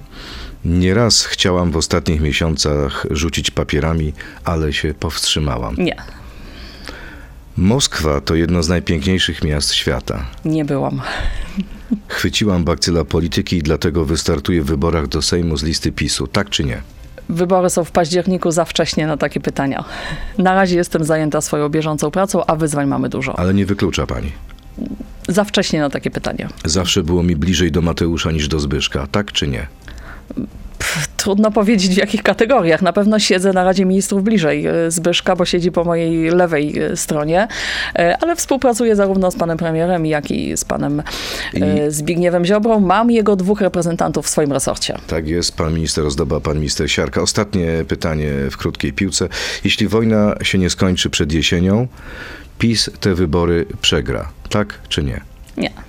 Nieraz 0.65 1.25
chciałam 1.25 1.71
w 1.71 1.77
ostatnich 1.77 2.21
miesiącach 2.21 3.05
rzucić 3.11 3.51
papierami, 3.51 4.13
ale 4.43 4.73
się 4.73 4.93
powstrzymałam. 4.93 5.75
Nie, 5.77 5.95
Moskwa 7.57 8.21
to 8.21 8.35
jedno 8.35 8.63
z 8.63 8.69
najpiękniejszych 8.69 9.43
miast 9.43 9.73
świata. 9.73 10.25
nie 10.45 10.65
byłam. 10.65 11.01
Chwyciłam 12.07 12.63
bakcyla 12.63 13.05
polityki 13.05 13.57
i 13.57 13.63
dlatego 13.63 14.05
wystartuję 14.05 14.61
w 14.61 14.65
wyborach 14.65 15.07
do 15.07 15.21
Sejmu 15.21 15.57
z 15.57 15.63
listy 15.63 15.91
PiSu. 15.91 16.27
Tak 16.27 16.49
czy 16.49 16.63
nie? 16.63 16.81
Wybory 17.29 17.69
są 17.69 17.83
w 17.83 17.91
październiku 17.91 18.51
za 18.51 18.65
wcześnie 18.65 19.07
na 19.07 19.17
takie 19.17 19.39
pytania. 19.39 19.83
Na 20.37 20.53
razie 20.53 20.75
jestem 20.75 21.03
zajęta 21.03 21.41
swoją 21.41 21.69
bieżącą 21.69 22.11
pracą, 22.11 22.45
a 22.45 22.55
wyzwań 22.55 22.87
mamy 22.87 23.09
dużo. 23.09 23.39
Ale 23.39 23.53
nie 23.53 23.65
wyklucza 23.65 24.07
pani. 24.07 24.31
Za 25.27 25.43
wcześnie 25.43 25.79
na 25.79 25.89
takie 25.89 26.11
pytania. 26.11 26.49
Zawsze 26.65 27.03
było 27.03 27.23
mi 27.23 27.35
bliżej 27.35 27.71
do 27.71 27.81
Mateusza 27.81 28.31
niż 28.31 28.47
do 28.47 28.59
Zbyszka, 28.59 29.07
tak 29.11 29.31
czy 29.31 29.47
nie? 29.47 29.67
Trudno 31.17 31.51
powiedzieć 31.51 31.95
w 31.95 31.97
jakich 31.97 32.23
kategoriach. 32.23 32.81
Na 32.81 32.93
pewno 32.93 33.19
siedzę 33.19 33.53
na 33.53 33.63
Radzie 33.63 33.85
Ministrów 33.85 34.23
bliżej 34.23 34.65
e, 34.65 34.91
Zbyszka, 34.91 35.35
bo 35.35 35.45
siedzi 35.45 35.71
po 35.71 35.83
mojej 35.83 36.29
lewej 36.29 36.79
e, 36.79 36.97
stronie, 36.97 37.47
e, 37.95 38.17
ale 38.21 38.35
współpracuję 38.35 38.95
zarówno 38.95 39.31
z 39.31 39.35
panem 39.35 39.57
premierem, 39.57 40.05
jak 40.05 40.31
i 40.31 40.57
z 40.57 40.65
panem 40.65 41.03
e, 41.53 41.91
Zbigniewem 41.91 42.45
Ziobrą. 42.45 42.79
Mam 42.79 43.11
jego 43.11 43.35
dwóch 43.35 43.61
reprezentantów 43.61 44.25
w 44.25 44.29
swoim 44.29 44.51
resorcie. 44.51 44.97
Tak 45.07 45.27
jest, 45.27 45.57
pan 45.57 45.73
minister 45.73 46.05
Ozdoba, 46.05 46.39
pan 46.39 46.57
minister 46.57 46.91
Siarka. 46.91 47.21
Ostatnie 47.21 47.67
pytanie 47.87 48.31
w 48.51 48.57
krótkiej 48.57 48.93
piłce. 48.93 49.29
Jeśli 49.63 49.87
wojna 49.87 50.35
się 50.43 50.57
nie 50.57 50.69
skończy 50.69 51.09
przed 51.09 51.31
jesienią, 51.31 51.87
PiS 52.59 52.89
te 52.99 53.15
wybory 53.15 53.65
przegra, 53.81 54.29
tak 54.49 54.79
czy 54.89 55.03
nie? 55.03 55.21
Nie. 55.57 55.88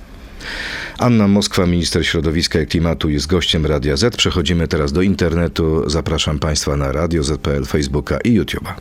Anna 0.99 1.29
Moskwa, 1.29 1.67
minister 1.67 2.07
środowiska 2.07 2.61
i 2.61 2.67
klimatu, 2.67 3.09
jest 3.09 3.27
gościem 3.27 3.67
Radia 3.67 3.97
Z. 3.97 4.17
Przechodzimy 4.17 4.69
teraz 4.69 4.93
do 4.93 5.03
internetu. 5.03 5.91
Zapraszam 5.91 6.39
Państwa 6.39 6.77
na 6.77 6.93
Radio 6.93 7.23
Z.pl, 7.23 7.67
Facebooka 7.67 8.19
i 8.25 8.41
YouTube'a. 8.41 8.73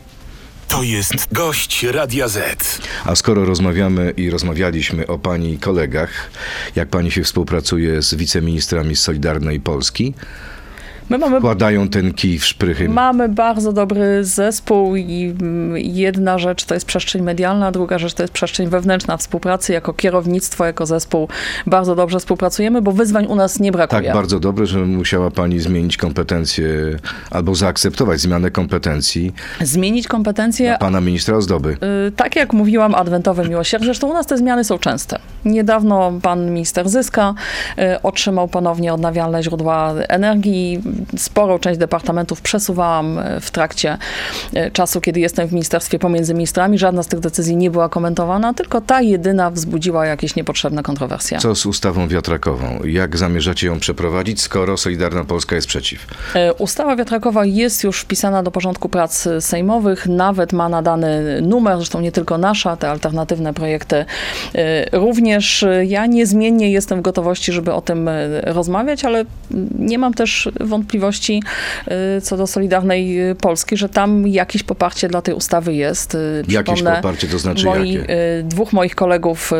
To 0.68 0.82
jest 0.82 1.32
gość 1.32 1.82
Radia 1.82 2.28
Z. 2.28 2.80
A 3.04 3.14
skoro 3.14 3.44
rozmawiamy 3.44 4.12
i 4.16 4.30
rozmawialiśmy 4.30 5.06
o 5.06 5.18
pani 5.18 5.58
kolegach, 5.58 6.30
jak 6.76 6.88
pani 6.88 7.10
się 7.10 7.22
współpracuje 7.22 8.02
z 8.02 8.14
wiceministrami 8.14 8.96
z 8.96 9.00
Solidarnej 9.00 9.60
Polski, 9.60 10.14
My 11.10 11.18
mamy 11.18 11.38
wkładają 11.38 11.88
ten 11.88 12.14
kij 12.14 12.38
w 12.38 12.44
szprychy. 12.46 12.88
Mamy 12.88 13.28
bardzo 13.28 13.72
dobry 13.72 14.24
zespół 14.24 14.96
i 14.96 15.34
mm, 15.40 15.78
jedna 15.78 16.38
rzecz 16.38 16.64
to 16.64 16.74
jest 16.74 16.86
przestrzeń 16.86 17.22
medialna, 17.22 17.72
druga 17.72 17.98
rzecz 17.98 18.14
to 18.14 18.22
jest 18.22 18.32
przestrzeń 18.32 18.68
wewnętrzna 18.68 19.16
współpracy. 19.16 19.72
Jako 19.72 19.92
kierownictwo, 19.92 20.66
jako 20.66 20.86
zespół 20.86 21.28
bardzo 21.66 21.94
dobrze 21.94 22.18
współpracujemy, 22.18 22.82
bo 22.82 22.92
wyzwań 22.92 23.26
u 23.26 23.34
nas 23.34 23.60
nie 23.60 23.72
brakuje. 23.72 24.02
Tak, 24.02 24.14
bardzo 24.14 24.40
dobre, 24.40 24.66
że 24.66 24.78
musiała 24.78 25.30
pani 25.30 25.60
zmienić 25.60 25.96
kompetencje 25.96 26.66
albo 27.30 27.54
zaakceptować 27.54 28.20
zmianę 28.20 28.50
kompetencji 28.50 29.32
Zmienić 29.60 30.08
kompetencje, 30.08 30.76
pana 30.80 31.00
ministra 31.00 31.36
Ozdoby. 31.36 31.76
Y, 32.08 32.12
Tak 32.12 32.36
jak 32.36 32.52
mówiłam, 32.52 32.94
adwentowe 32.94 33.48
miłosierdzie. 33.48 33.86
Zresztą 33.86 34.10
u 34.10 34.12
nas 34.12 34.26
te 34.26 34.36
zmiany 34.36 34.64
są 34.64 34.78
częste. 34.78 35.18
Niedawno 35.44 36.12
pan 36.22 36.50
minister 36.50 36.88
Zyska 36.88 37.34
y, 37.78 38.02
otrzymał 38.02 38.48
ponownie 38.48 38.94
odnawialne 38.94 39.42
źródła 39.42 39.94
energii. 40.08 40.82
Sporą 41.16 41.58
część 41.58 41.78
departamentów 41.78 42.40
przesuwałam 42.40 43.18
y, 43.18 43.40
w 43.40 43.50
trakcie 43.50 43.98
y, 44.56 44.70
czasu, 44.70 45.00
kiedy 45.00 45.20
jestem 45.20 45.48
w 45.48 45.52
ministerstwie 45.52 45.98
pomiędzy 45.98 46.34
ministrami. 46.34 46.78
Żadna 46.78 47.02
z 47.02 47.06
tych 47.06 47.20
decyzji 47.20 47.56
nie 47.56 47.70
była 47.70 47.88
komentowana, 47.88 48.54
tylko 48.54 48.80
ta 48.80 49.00
jedyna 49.00 49.50
wzbudziła 49.50 50.06
jakieś 50.06 50.36
niepotrzebne 50.36 50.82
kontrowersje. 50.82 51.38
Co 51.38 51.54
z 51.54 51.66
ustawą 51.66 52.08
wiatrakową? 52.08 52.80
Jak 52.84 53.16
zamierzacie 53.16 53.66
ją 53.66 53.80
przeprowadzić, 53.80 54.40
skoro 54.40 54.76
Solidarna 54.76 55.24
Polska 55.24 55.56
jest 55.56 55.68
przeciw? 55.68 56.06
E, 56.34 56.54
Ustawa 56.54 56.96
wiatrakowa 56.96 57.44
jest 57.44 57.84
już 57.84 58.00
wpisana 58.00 58.42
do 58.42 58.50
porządku 58.50 58.88
prac 58.88 59.28
sejmowych, 59.40 60.06
nawet 60.06 60.52
ma 60.52 60.68
nadany 60.68 61.40
numer, 61.42 61.76
zresztą 61.76 62.00
nie 62.00 62.12
tylko 62.12 62.38
nasza, 62.38 62.76
te 62.76 62.90
alternatywne 62.90 63.54
projekty 63.54 64.04
e, 64.54 64.98
również. 64.98 65.64
Ja 65.86 66.06
niezmiennie 66.06 66.72
jestem 66.72 66.98
w 66.98 67.02
gotowości, 67.02 67.52
żeby 67.52 67.72
o 67.72 67.80
tym 67.80 68.08
e, 68.08 68.40
rozmawiać, 68.40 69.04
ale 69.04 69.24
nie 69.78 69.98
mam 69.98 70.14
też 70.14 70.48
wątpliwości 70.60 70.89
e, 70.98 72.20
co 72.20 72.36
do 72.36 72.46
Solidarnej 72.46 73.18
Polski, 73.40 73.76
że 73.76 73.88
tam 73.88 74.26
jakieś 74.28 74.62
poparcie 74.62 75.08
dla 75.08 75.22
tej 75.22 75.34
ustawy 75.34 75.74
jest. 75.74 76.14
E, 76.14 76.18
Jakieś 76.48 76.82
poparcie, 76.82 77.28
to 77.28 77.38
znaczy 77.38 77.64
moi, 77.66 77.92
jakie? 77.92 78.06
Dwóch 78.44 78.72
moich 78.72 78.94
kolegów, 78.94 79.50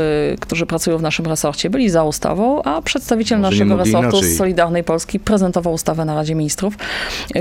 którzy 0.41 0.67
pracują 0.67 0.99
w 0.99 1.03
naszym 1.03 1.27
resorcie, 1.27 1.71
byli 1.71 1.91
za 1.91 2.05
ustawą, 2.05 2.63
a 2.63 2.83
przedstawiciel 2.83 3.39
Może 3.41 3.51
naszego 3.51 3.77
resortu 3.77 4.09
inaczej. 4.17 4.35
z 4.35 4.37
Solidarnej 4.39 4.85
Polski 4.85 5.21
prezentował 5.21 5.73
ustawę 5.75 6.05
na 6.05 6.15
Radzie 6.15 6.35
Ministrów, 6.35 6.75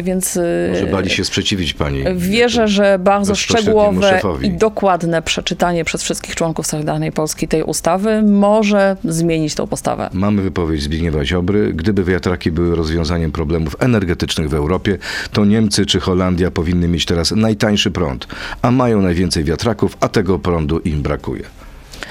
więc 0.04 0.40
Może 0.74 0.88
bali 0.88 1.10
się 1.10 1.26
sprzeciwić 1.26 1.74
pani? 1.74 2.04
wierzę, 2.16 2.68
że 2.68 3.00
bardzo 3.00 3.36
szczegółowe 3.36 4.22
i 4.42 4.52
dokładne 4.52 5.22
przeczytanie 5.22 5.86
przez 5.86 6.04
wszystkich 6.04 6.36
członków 6.36 6.68
Solidarnej 6.68 7.12
Polski 7.12 7.48
tej 7.48 7.64
ustawy 7.64 8.22
może 8.24 8.98
zmienić 9.04 9.56
tą 9.56 9.68
postawę. 9.68 10.10
Mamy 10.14 10.42
wypowiedź 10.42 10.82
Zbigniewa 10.82 11.26
Ziobry. 11.26 11.74
Gdyby 11.74 12.04
wiatraki 12.04 12.52
były 12.52 12.76
rozwiązaniem 12.76 13.32
problemów 13.32 13.76
energetycznych 13.80 14.50
w 14.50 14.54
Europie, 14.54 14.98
to 15.32 15.46
Niemcy 15.46 15.86
czy 15.86 16.00
Holandia 16.00 16.52
powinny 16.52 16.88
mieć 16.88 17.06
teraz 17.06 17.32
najtańszy 17.32 17.92
prąd, 17.92 18.28
a 18.62 18.72
mają 18.72 19.02
najwięcej 19.02 19.44
wiatraków, 19.44 19.98
a 20.00 20.08
tego 20.08 20.40
prądu 20.40 20.80
im 20.80 21.02
brakuje. 21.02 21.44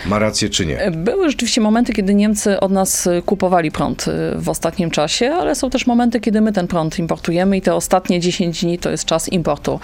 Ma 0.07 0.19
rację 0.19 0.49
czy 0.49 0.67
nie? 0.67 0.91
Były 0.91 1.31
rzeczywiście 1.31 1.61
momenty, 1.61 1.93
kiedy 1.93 2.15
Niemcy 2.15 2.61
od 2.61 2.73
nas 2.73 3.07
y, 3.07 3.23
kupowali 3.27 3.71
prąd 3.71 4.09
y, 4.09 4.13
w 4.39 4.49
ostatnim 4.49 4.91
czasie, 4.91 5.31
ale 5.31 5.55
są 5.55 5.71
też 5.71 5.87
momenty, 5.87 6.21
kiedy 6.21 6.41
my 6.41 6.53
ten 6.53 6.67
prąd 6.67 6.99
importujemy 6.99 7.57
i 7.57 7.63
te 7.63 7.75
ostatnie 7.75 8.21
10 8.21 8.61
dni 8.61 8.79
to 8.79 8.91
jest 8.91 9.05
czas 9.05 9.29
importu 9.29 9.81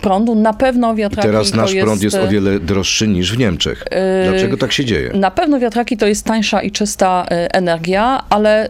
prądu. 0.00 0.34
Na 0.34 0.52
pewno 0.52 0.92
I 0.92 0.96
wiatraki 0.96 1.28
teraz 1.28 1.50
to 1.50 1.56
nasz 1.56 1.72
jest, 1.72 1.84
prąd 1.84 2.02
jest 2.02 2.16
o 2.16 2.28
wiele 2.28 2.60
droższy 2.60 3.08
niż 3.08 3.32
w 3.32 3.38
Niemczech. 3.38 3.84
Dlaczego 4.28 4.56
tak 4.56 4.72
się 4.72 4.84
dzieje? 4.84 5.10
Na 5.14 5.30
pewno 5.30 5.60
wiatraki 5.60 5.96
to 5.96 6.06
jest 6.06 6.24
tańsza 6.24 6.62
i 6.62 6.70
czysta 6.70 7.26
energia, 7.28 8.24
ale 8.30 8.68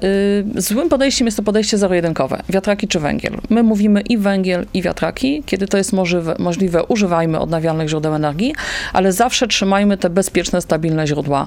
złym 0.56 0.88
podejściem 0.88 1.26
jest 1.26 1.36
to 1.36 1.42
podejście 1.42 1.78
zero-jedynkowe. 1.78 2.42
Wiatraki 2.48 2.88
czy 2.88 3.00
węgiel. 3.00 3.32
My 3.50 3.62
mówimy 3.62 4.00
i 4.00 4.18
węgiel, 4.18 4.66
i 4.74 4.82
wiatraki. 4.82 5.42
Kiedy 5.46 5.66
to 5.66 5.78
jest 5.78 5.92
możliwe, 5.92 6.34
możliwe 6.38 6.84
używajmy 6.84 7.40
odnawialnych 7.40 7.88
źródeł 7.88 8.14
energii, 8.14 8.54
ale 8.92 9.12
zawsze 9.12 9.48
trzymajmy 9.48 9.96
te 9.96 10.10
bezpieczne, 10.10 10.51
stabilne 10.60 11.06
źródła 11.06 11.46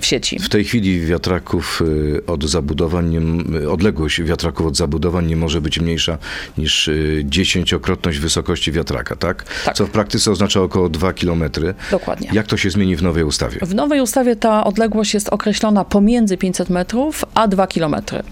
w 0.00 0.06
sieci. 0.06 0.38
W 0.38 0.48
tej 0.48 0.64
chwili 0.64 1.00
wiatraków 1.00 1.82
y, 1.82 2.22
od 2.26 2.44
zabudowań, 2.44 3.16
odległość 3.70 4.22
wiatraków 4.22 4.66
od 4.66 4.76
zabudowań 4.76 5.26
nie 5.26 5.36
może 5.36 5.60
być 5.60 5.80
mniejsza 5.80 6.18
niż 6.58 6.88
y, 6.88 7.22
dziesięciokrotność 7.24 8.18
wysokości 8.18 8.72
wiatraka, 8.72 9.16
tak? 9.16 9.44
Tak. 9.64 9.74
Co 9.74 9.86
w 9.86 9.90
praktyce 9.90 10.30
oznacza 10.30 10.60
około 10.60 10.88
2 10.88 11.12
kilometry. 11.12 11.74
Dokładnie. 11.90 12.30
Jak 12.32 12.46
to 12.46 12.56
się 12.56 12.70
zmieni 12.70 12.96
w 12.96 13.02
nowej 13.02 13.24
ustawie? 13.24 13.58
W 13.62 13.74
nowej 13.74 14.00
ustawie 14.00 14.36
ta 14.36 14.64
odległość 14.64 15.14
jest 15.14 15.28
określona 15.28 15.84
pomiędzy 15.84 16.36
500 16.36 16.70
metrów 16.70 17.24
a 17.34 17.48
2 17.48 17.66
kilometry. 17.66 18.22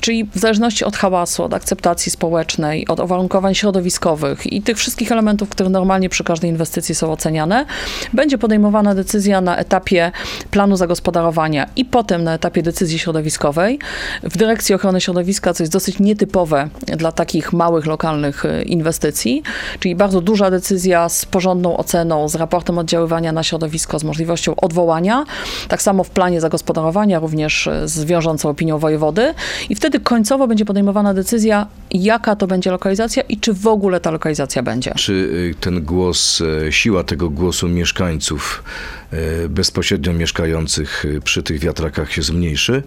Czyli 0.00 0.24
w 0.34 0.38
zależności 0.38 0.84
od 0.84 0.96
hałasu, 0.96 1.42
od 1.42 1.54
akceptacji 1.54 2.12
społecznej, 2.12 2.88
od 2.88 3.00
uwarunkowań 3.00 3.54
środowiskowych 3.54 4.52
i 4.52 4.62
tych 4.62 4.76
wszystkich 4.76 5.12
elementów, 5.12 5.48
które 5.48 5.68
normalnie 5.68 6.08
przy 6.08 6.24
każdej 6.24 6.50
inwestycji 6.50 6.94
są 6.94 7.12
oceniane, 7.12 7.66
będzie 8.12 8.38
podejmowana 8.38 8.94
decyzja 8.94 9.40
na 9.40 9.49
etapie 9.56 10.12
planu 10.50 10.76
zagospodarowania 10.76 11.66
i 11.76 11.84
potem 11.84 12.24
na 12.24 12.34
etapie 12.34 12.62
decyzji 12.62 12.98
środowiskowej. 12.98 13.78
W 14.22 14.36
Dyrekcji 14.36 14.74
Ochrony 14.74 15.00
Środowiska, 15.00 15.54
co 15.54 15.62
jest 15.62 15.72
dosyć 15.72 15.98
nietypowe 15.98 16.68
dla 16.86 17.12
takich 17.12 17.52
małych, 17.52 17.86
lokalnych 17.86 18.44
e, 18.44 18.62
inwestycji, 18.62 19.42
czyli 19.80 19.96
bardzo 19.96 20.20
duża 20.20 20.50
decyzja 20.50 21.08
z 21.08 21.26
porządną 21.26 21.76
oceną, 21.76 22.28
z 22.28 22.34
raportem 22.34 22.78
oddziaływania 22.78 23.32
na 23.32 23.42
środowisko, 23.42 23.98
z 23.98 24.04
możliwością 24.04 24.56
odwołania. 24.56 25.24
Tak 25.68 25.82
samo 25.82 26.04
w 26.04 26.10
planie 26.10 26.40
zagospodarowania, 26.40 27.18
również 27.18 27.66
e, 27.66 27.88
z 27.88 28.04
wiążącą 28.04 28.48
opinią 28.48 28.78
wojewody. 28.78 29.34
I 29.68 29.74
wtedy 29.74 30.00
końcowo 30.00 30.46
będzie 30.46 30.64
podejmowana 30.64 31.14
decyzja, 31.14 31.66
jaka 31.90 32.36
to 32.36 32.46
będzie 32.46 32.70
lokalizacja 32.70 33.22
i 33.22 33.36
czy 33.36 33.52
w 33.52 33.66
ogóle 33.66 34.00
ta 34.00 34.10
lokalizacja 34.10 34.62
będzie. 34.62 34.92
Czy 34.96 35.12
y, 35.12 35.54
ten 35.60 35.82
głos, 35.82 36.42
e, 36.66 36.72
siła 36.72 37.04
tego 37.04 37.30
głosu 37.30 37.68
mieszkańców 37.68 38.62
bezpośrednio 39.48 40.12
mieszkających 40.12 41.04
y, 41.04 41.20
przy 41.20 41.42
tych 41.42 41.58
wiatrakach 41.58 42.12
się 42.12 42.22
zmniejszy? 42.22 42.82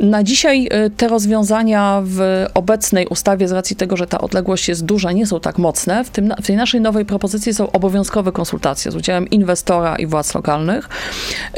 Na 0.00 0.22
dzisiaj 0.22 0.68
y, 0.86 0.90
te 0.90 1.08
rozwiązania 1.08 2.02
w 2.04 2.46
obecnej 2.54 3.06
ustawie, 3.06 3.48
z 3.48 3.52
racji 3.52 3.76
tego, 3.76 3.96
że 3.96 4.06
ta 4.06 4.20
odległość 4.20 4.68
jest 4.68 4.84
duża, 4.84 5.12
nie 5.12 5.26
są 5.26 5.40
tak 5.40 5.58
mocne. 5.58 6.04
W, 6.04 6.10
tym, 6.10 6.34
w 6.42 6.46
tej 6.46 6.56
naszej 6.56 6.80
nowej 6.80 7.04
propozycji 7.04 7.54
są 7.54 7.72
obowiązkowe 7.72 8.32
konsultacje 8.32 8.90
z 8.90 8.96
udziałem 8.96 9.30
inwestora 9.30 9.96
i 9.96 10.06
władz 10.06 10.34
lokalnych. 10.34 10.88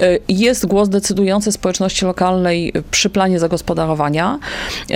Y, 0.03 0.21
Jest 0.29 0.67
głos 0.67 0.89
decydujący 0.89 1.53
społeczności 1.53 2.05
lokalnej 2.05 2.73
przy 2.91 3.11
planie 3.11 3.39
zagospodarowania. 3.39 4.39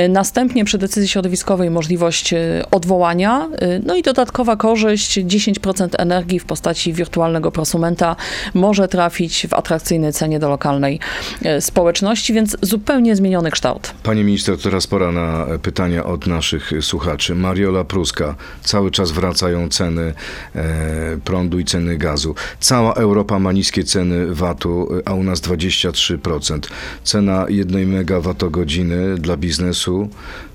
Następnie 0.09 0.65
przy 0.65 0.79
decyzji 0.79 1.09
środowiskowej 1.09 1.71
możliwość 1.71 2.35
odwołania. 2.71 3.49
No 3.87 3.97
i 3.97 4.03
dodatkowa 4.03 4.57
korzyść, 4.57 5.19
10% 5.19 5.89
energii 5.99 6.39
w 6.39 6.45
postaci 6.45 6.93
wirtualnego 6.93 7.53
prosumenta 7.53 8.17
może 8.55 8.89
trafić 8.89 9.28
trafić 9.29 9.47
w 9.51 9.55
atrakcyjnej 9.55 10.13
cenie 10.13 10.39
do 10.39 10.49
lokalnej 10.49 11.01
e, 11.43 11.61
społeczności, 11.61 12.33
więc 12.33 12.57
zupełnie 12.63 13.17
zmieniony 13.17 13.51
kształt. 13.51 13.95
Pani 14.03 14.25
minister, 14.25 14.59
teraz 14.59 14.87
pora 14.87 15.13
na 15.13 15.47
pytania 15.63 16.05
od 16.05 16.27
naszych 16.27 16.73
słuchaczy. 16.81 17.35
Mariola 17.35 17.85
Pruska. 17.85 18.35
Cały 18.63 18.91
czas 18.91 19.11
wracają 19.11 19.69
ceny 19.69 20.15
e, 20.55 21.19
prądu 21.25 21.59
i 21.59 21.65
ceny 21.65 21.97
gazu. 21.97 22.35
Cała 22.61 22.95
Europa 22.95 23.39
ma 23.39 23.53
niskie 23.53 23.85
ceny 23.85 24.35
VAT-u, 24.35 24.89
a 25.05 25.15
u 25.15 25.23
nas 25.23 25.41
23%. 25.41 26.59
Cena 27.05 27.47
jednej 27.49 27.87
megawattogodziny 27.87 29.15
dla 29.15 29.37
biznesu 29.37 30.09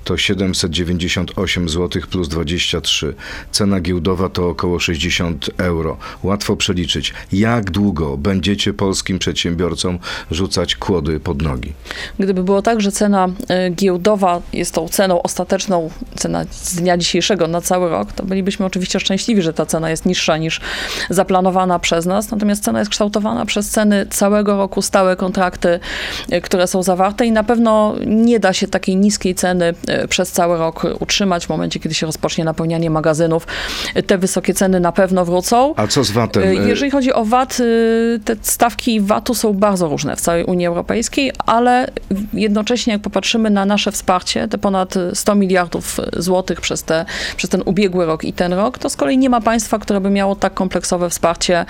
to 0.03 0.17
798 0.17 1.69
zł 1.69 2.01
plus 2.11 2.27
23. 2.27 3.13
Cena 3.51 3.79
giełdowa 3.79 4.29
to 4.29 4.49
około 4.49 4.79
60 4.79 5.49
euro. 5.57 5.97
Łatwo 6.23 6.55
przeliczyć. 6.55 7.13
Jak 7.31 7.71
długo 7.71 8.17
będziecie 8.17 8.62
polskim 8.73 9.19
przedsiębiorcom 9.19 9.99
rzucać 10.31 10.75
kłody 10.75 11.19
pod 11.19 11.41
nogi? 11.41 11.73
Gdyby 12.19 12.43
było 12.43 12.61
tak, 12.61 12.81
że 12.81 12.91
cena 12.91 13.27
e, 13.49 13.69
giełdowa 13.69 14.41
jest 14.53 14.73
tą 14.73 14.87
ceną 14.87 15.21
ostateczną, 15.21 15.89
cena 16.15 16.45
z 16.51 16.75
dnia 16.75 16.97
dzisiejszego 16.97 17.47
na 17.47 17.61
cały 17.61 17.89
rok, 17.89 18.11
to 18.11 18.23
bylibyśmy 18.23 18.65
oczywiście 18.65 18.99
szczęśliwi, 18.99 19.41
że 19.41 19.53
ta 19.53 19.65
cena 19.65 19.89
jest 19.89 20.05
niższa 20.05 20.37
niż 20.37 20.61
zaplanowana 21.09 21.79
przez 21.79 22.05
nas. 22.05 22.31
Natomiast 22.31 22.63
cena 22.63 22.79
jest 22.79 22.91
kształtowana 22.91 23.45
przez 23.45 23.69
ceny 23.69 24.05
całego 24.09 24.57
roku, 24.57 24.81
stałe 24.81 25.15
kontrakty, 25.15 25.79
e, 26.31 26.41
które 26.41 26.67
są 26.67 26.83
zawarte 26.83 27.25
i 27.25 27.31
na 27.31 27.43
pewno 27.43 27.95
nie 28.05 28.39
da 28.39 28.53
się 28.53 28.67
takiej 28.67 28.95
niskiej 28.95 29.35
ceny 29.35 29.73
e, 29.87 30.07
przez 30.07 30.31
cały 30.31 30.57
rok 30.57 30.83
utrzymać. 30.99 31.45
W 31.45 31.49
momencie, 31.49 31.79
kiedy 31.79 31.95
się 31.95 32.05
rozpocznie 32.05 32.43
napełnianie 32.43 32.89
magazynów, 32.89 33.47
te 34.07 34.17
wysokie 34.17 34.53
ceny 34.53 34.79
na 34.79 34.91
pewno 34.91 35.25
wrócą. 35.25 35.73
A 35.75 35.87
co 35.87 36.03
z 36.03 36.11
VAT-em? 36.11 36.67
Jeżeli 36.67 36.91
chodzi 36.91 37.13
o 37.13 37.25
VAT, 37.25 37.59
y, 37.59 38.19
te 38.25 38.35
stawki 38.43 39.01
VAT-u 39.01 39.35
są 39.35 39.53
bardzo 39.53 39.89
różne 39.89 40.15
w 40.15 40.21
całej 40.21 40.43
Unii 40.43 40.67
Europejskiej, 40.67 41.31
ale 41.45 41.87
jednocześnie 42.33 42.93
jak 42.93 43.01
popatrzymy 43.01 43.49
na 43.49 43.65
nasze 43.65 43.91
wsparcie, 43.91 44.47
te 44.47 44.57
ponad 44.57 44.93
100 45.13 45.35
miliardów 45.35 45.99
złotych 46.17 46.61
przez, 46.61 46.83
te, 46.83 47.05
przez 47.37 47.49
ten 47.49 47.61
ubiegły 47.65 48.05
rok 48.05 48.23
i 48.23 48.33
ten 48.33 48.53
rok, 48.53 48.77
to 48.77 48.89
z 48.89 48.95
kolei 48.95 49.17
nie 49.17 49.29
ma 49.29 49.41
państwa, 49.41 49.79
które 49.79 50.01
by 50.01 50.09
miało 50.09 50.35
tak 50.35 50.53
kompleksowe 50.53 51.09
wsparcie, 51.09 51.65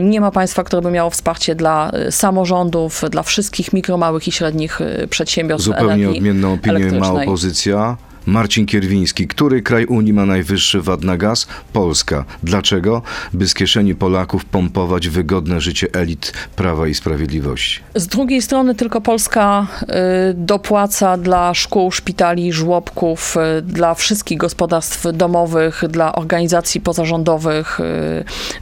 nie 0.00 0.20
ma 0.20 0.30
państwa, 0.30 0.64
które 0.64 0.82
by 0.82 0.90
miało 0.90 1.10
wsparcie 1.10 1.54
dla 1.54 1.90
y, 2.08 2.12
samorządów, 2.12 3.02
dla 3.10 3.22
wszystkich 3.22 3.72
mikro, 3.72 3.96
małych 3.96 4.28
i 4.28 4.32
średnich 4.32 4.80
y, 4.80 5.08
przedsiębiorstw 5.10 5.66
Zupełnie 5.66 6.10
odmienną 6.10 6.52
opinię 6.52 6.92
ma 7.00 7.12
opozycja. 7.12 7.96
Marcin 8.26 8.66
Kierwiński. 8.66 9.26
Który 9.26 9.62
kraj 9.62 9.86
Unii 9.86 10.12
ma 10.12 10.26
najwyższy 10.26 10.82
VAT 10.82 11.04
na 11.04 11.16
gaz? 11.16 11.46
Polska. 11.72 12.24
Dlaczego? 12.42 13.02
By 13.32 13.48
z 13.48 13.54
kieszeni 13.54 13.94
Polaków 13.94 14.44
pompować 14.44 15.08
wygodne 15.08 15.60
życie 15.60 15.86
elit 15.92 16.32
Prawa 16.56 16.88
i 16.88 16.94
Sprawiedliwości. 16.94 17.80
Z 17.94 18.06
drugiej 18.06 18.42
strony 18.42 18.74
tylko 18.74 19.00
Polska 19.00 19.66
y, 19.82 19.86
dopłaca 20.34 21.16
dla 21.16 21.54
szkół, 21.54 21.92
szpitali, 21.92 22.52
żłobków, 22.52 23.36
y, 23.58 23.62
dla 23.62 23.94
wszystkich 23.94 24.38
gospodarstw 24.38 25.06
domowych, 25.12 25.82
dla 25.88 26.14
organizacji 26.14 26.80
pozarządowych. 26.80 27.80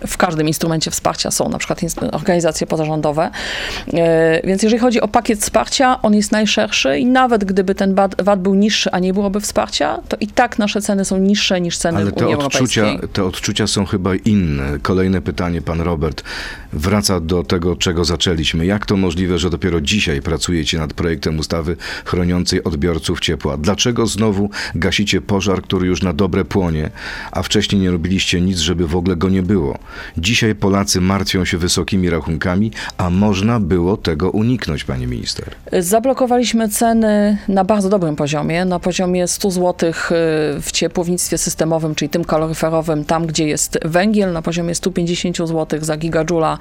y, 0.02 0.06
W 0.06 0.16
każdym 0.16 0.48
instrumencie 0.48 0.90
wsparcia 0.90 1.30
są 1.30 1.48
na 1.48 1.58
przykład 1.58 1.80
organizacje 2.12 2.66
pozarządowe. 2.66 3.30
Więc 4.44 4.62
jeżeli 4.62 4.80
chodzi 4.80 5.00
o 5.00 5.08
pakiet 5.08 5.40
wsparcia, 5.40 6.02
on 6.02 6.14
jest 6.14 6.32
najszerszy 6.32 6.98
i 6.98 7.06
nawet 7.06 7.44
gdyby 7.44 7.74
ten 7.74 7.94
VAT 8.18 8.42
był 8.42 8.54
niższy, 8.54 8.90
a 8.92 8.98
nie 8.98 9.14
byłoby 9.14 9.40
wsparcia, 9.40 9.53
to 10.08 10.16
i 10.20 10.26
tak 10.26 10.58
nasze 10.58 10.80
ceny 10.80 11.04
są 11.04 11.18
niższe 11.18 11.60
niż 11.60 11.78
ceny 11.78 11.98
Ale 11.98 12.10
w 12.10 12.14
te 12.14 12.24
Unii 12.24 12.36
odczucia, 12.36 12.82
Europejskiej. 12.82 13.08
te 13.12 13.24
odczucia 13.24 13.66
są 13.66 13.86
chyba 13.86 14.14
inne. 14.14 14.78
Kolejne 14.82 15.20
pytanie, 15.20 15.62
pan 15.62 15.80
Robert. 15.80 16.22
Wraca 16.72 17.20
do 17.20 17.42
tego, 17.42 17.76
czego 17.76 18.04
zaczęliśmy. 18.04 18.66
Jak 18.66 18.86
to 18.86 18.96
możliwe, 18.96 19.38
że 19.38 19.50
dopiero 19.50 19.80
dzisiaj 19.80 20.22
pracujecie 20.22 20.78
nad 20.78 20.92
projektem 20.92 21.38
ustawy 21.38 21.76
chroniącej 22.04 22.64
odbiorców 22.64 23.20
ciepła? 23.20 23.56
Dlaczego 23.56 24.06
znowu 24.06 24.50
gasicie 24.74 25.20
pożar, 25.20 25.62
który 25.62 25.86
już 25.86 26.02
na 26.02 26.12
dobre 26.12 26.44
płonie, 26.44 26.90
a 27.32 27.42
wcześniej 27.42 27.82
nie 27.82 27.90
robiliście 27.90 28.40
nic, 28.40 28.58
żeby 28.58 28.86
w 28.86 28.96
ogóle 28.96 29.16
go 29.16 29.28
nie 29.28 29.42
było? 29.42 29.78
Dzisiaj 30.18 30.54
Polacy 30.54 31.00
martwią 31.00 31.44
się 31.44 31.58
wysokimi 31.58 32.10
rachunkami, 32.10 32.72
a 32.98 33.10
można 33.10 33.60
było 33.60 33.96
tego 33.96 34.30
uniknąć, 34.30 34.84
pani 34.84 35.06
minister. 35.06 35.50
Zablokowaliśmy 35.78 36.68
ceny 36.68 37.38
na 37.48 37.64
bardzo 37.64 37.88
dobrym 37.88 38.16
poziomie, 38.16 38.64
na 38.64 38.80
poziomie 38.80 39.28
100 39.28 39.43
zł 39.50 39.92
w 40.60 40.68
ciepłownictwie 40.72 41.38
systemowym, 41.38 41.94
czyli 41.94 42.08
tym 42.08 42.24
kaloryferowym, 42.24 43.04
tam 43.04 43.26
gdzie 43.26 43.48
jest 43.48 43.78
węgiel, 43.84 44.32
na 44.32 44.42
poziomie 44.42 44.74
150 44.74 45.36
zł 45.36 45.78
za 45.82 45.96
gigadżula, 45.96 46.58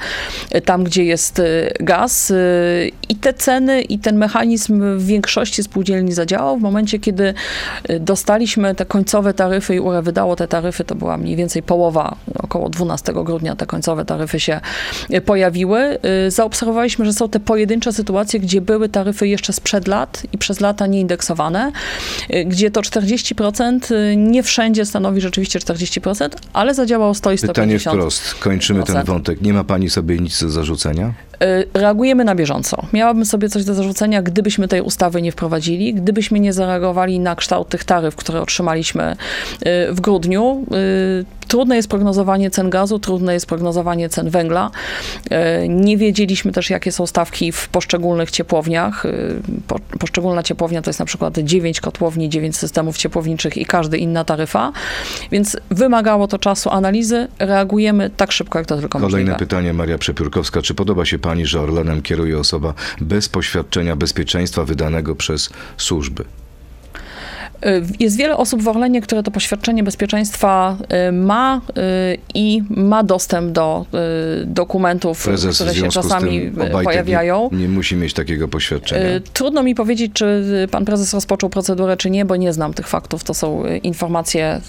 y, 0.56 0.62
tam 0.62 0.84
gdzie 0.84 1.04
jest 1.04 1.40
y, 1.40 1.74
gaz. 1.80 2.32
y, 2.32 2.92
I 3.10 3.16
te 3.16 3.34
ceny 3.34 3.82
i 3.82 4.00
ten 4.00 4.18
mechanizm 4.18 4.98
w 4.98 5.06
większości 5.06 5.64
spółdzielni 5.64 6.14
zadziałał. 6.14 6.58
W 6.58 6.62
momencie, 6.62 7.00
kiedy 7.00 7.34
y, 7.90 8.00
dostaliśmy 8.00 8.76
te 8.76 8.86
końcowe 8.86 9.34
taryfy 9.34 9.76
i 9.76 9.80
URE 9.80 10.02
wydało 10.02 10.36
te 10.36 10.48
taryfy, 10.48 10.84
to 10.84 10.96
była 10.96 11.18
mniej 11.18 11.36
więcej 11.36 11.64
połowa, 11.64 12.16
około 12.40 12.70
12 12.70 13.14
grudnia 13.14 13.56
te 13.56 13.66
końcowe 13.66 14.06
taryfy 14.06 14.40
się 14.40 14.60
y, 15.14 15.22
pojawiły. 15.22 16.00
Y, 16.28 16.32
Zaobserwowaliśmy, 16.32 17.06
że 17.06 17.14
są 17.14 17.30
te 17.30 17.40
pojedyncze 17.40 17.94
sytuacje, 17.94 18.40
gdzie 18.40 18.62
były 18.62 18.90
taryfy 18.90 19.28
jeszcze 19.28 19.54
sprzed 19.54 19.88
lat 19.88 20.24
i 20.34 20.38
przez 20.38 20.60
lata 20.60 20.88
nieindeksowane, 20.88 21.72
y, 22.34 22.46
gdzie 22.46 22.72
to 22.74 22.82
40% 22.82 23.94
y, 23.94 24.16
nie 24.18 24.44
wszędzie 24.44 24.86
stanowi 24.86 25.22
rzeczywiście 25.22 25.60
40%, 25.60 26.30
ale 26.54 26.74
zadziałało 26.74 27.14
100 27.14 27.32
i 27.32 27.38
Pytanie 27.38 27.78
150%. 27.80 27.90
wprost. 27.92 28.36
Kończymy 28.36 28.84
ten 28.84 29.04
wątek. 29.04 29.42
Nie 29.42 29.54
ma 29.54 29.64
pani 29.64 29.90
sobie 29.90 30.20
nic 30.20 30.42
do 30.42 30.50
zarzucenia? 30.50 31.14
Y, 31.44 31.80
Reagujemy 31.80 32.24
na 32.24 32.36
bieżąco. 32.36 32.86
Miałabym 32.94 33.26
sobie 33.26 33.50
coś 33.50 33.64
do 33.66 33.74
zarzucenia, 33.74 34.22
gdybyśmy 34.22 34.68
tej 34.68 34.82
ustawy 34.82 35.22
nie 35.22 35.32
wprowadzili, 35.32 35.94
gdybyśmy 35.94 36.40
nie 36.40 36.54
zareagowali 36.54 37.20
na 37.20 37.36
kształt 37.36 37.70
tych 37.70 37.84
taryf, 37.84 38.16
które 38.16 38.42
otrzymaliśmy 38.42 39.12
y, 39.12 39.94
w 39.94 40.02
grudniu. 40.02 40.66
Y, 41.22 41.44
Trudne 41.48 41.76
jest 41.76 41.88
prognozowanie 41.88 42.52
cen 42.52 42.70
gazu, 42.70 43.00
trudne 43.00 43.34
jest 43.34 43.46
prognozowanie 43.46 44.10
cen 44.10 44.30
węgla. 44.30 44.72
Nie 45.70 45.98
wiedzieliśmy 45.98 46.52
też, 46.52 46.70
jakie 46.70 46.92
są 46.92 47.08
stawki 47.08 47.52
w 47.52 47.70
poszczególnych 47.70 48.32
ciepłowniach. 48.32 49.04
Po- 49.68 49.80
Poszczególna 50.00 50.44
ciepłownia 50.44 50.82
to 50.82 50.90
jest 50.90 51.00
na 51.00 51.06
przykład 51.06 51.38
9 51.38 51.82
kotłowni, 51.82 52.30
9 52.30 52.58
systemów 52.58 52.98
ciepłowniczych 52.98 53.58
i 53.58 53.66
każdy 53.66 53.98
inna 53.98 54.24
taryfa. 54.26 54.72
Więc 55.32 55.58
wymagało 55.72 56.28
to 56.28 56.40
czasu 56.40 56.70
analizy. 56.70 57.28
Reagujemy 57.40 58.10
tak 58.10 58.32
szybko, 58.32 58.60
jak 58.60 58.68
to 58.68 58.78
tylko 58.78 59.00
Kolejne 59.00 59.18
możliwe. 59.20 59.40
pytanie, 59.40 59.74
Maria 59.74 59.98
Przepiórkowska. 59.98 60.62
Czy 60.62 60.74
podoba 60.74 61.06
się 61.06 61.20
pani, 61.24 61.46
że 61.46 61.62
Orlenem 61.62 62.02
kieruje 62.02 62.40
osoba 62.40 62.74
bez 63.02 63.30
poświadczenia 63.30 63.96
bezpieczeństwa 63.96 64.64
wydanego 64.64 65.16
przez 65.16 65.50
służby? 65.78 66.24
Y, 67.66 67.84
Jest 68.00 68.18
wiele 68.18 68.38
osób 68.38 68.62
w 68.62 68.68
Orlenie, 68.68 69.02
które 69.02 69.24
to 69.24 69.32
poświadczenie 69.32 69.84
bezpieczeństwa 69.84 70.78
y, 71.08 71.12
ma 71.12 71.58
y, 71.58 72.18
i 72.34 72.64
ma 72.70 73.04
dostęp 73.04 73.52
do 73.52 73.86
dokumentów, 74.46 75.24
Prezes 75.24 75.56
które 75.56 75.76
się 75.76 75.90
czasami 75.90 76.52
pojawiają. 76.84 77.50
Nie, 77.52 77.58
nie 77.58 77.70
musi 77.70 77.96
mieć 77.96 78.14
takiego 78.14 78.48
poświadczenia. 78.48 79.20
Trudno 79.34 79.64
mi 79.64 79.76
powiedzieć, 79.76 80.12
czy 80.14 80.44
pan 80.72 80.86
prezes 80.86 81.14
rozpoczął 81.14 81.50
procedurę, 81.50 81.98
czy 81.98 82.10
nie, 82.10 82.26
bo 82.26 82.36
nie 82.36 82.54
znam 82.54 82.74
tych 82.74 82.88
faktów. 82.88 83.24
To 83.24 83.34
są 83.34 83.64
informacje 83.84 84.62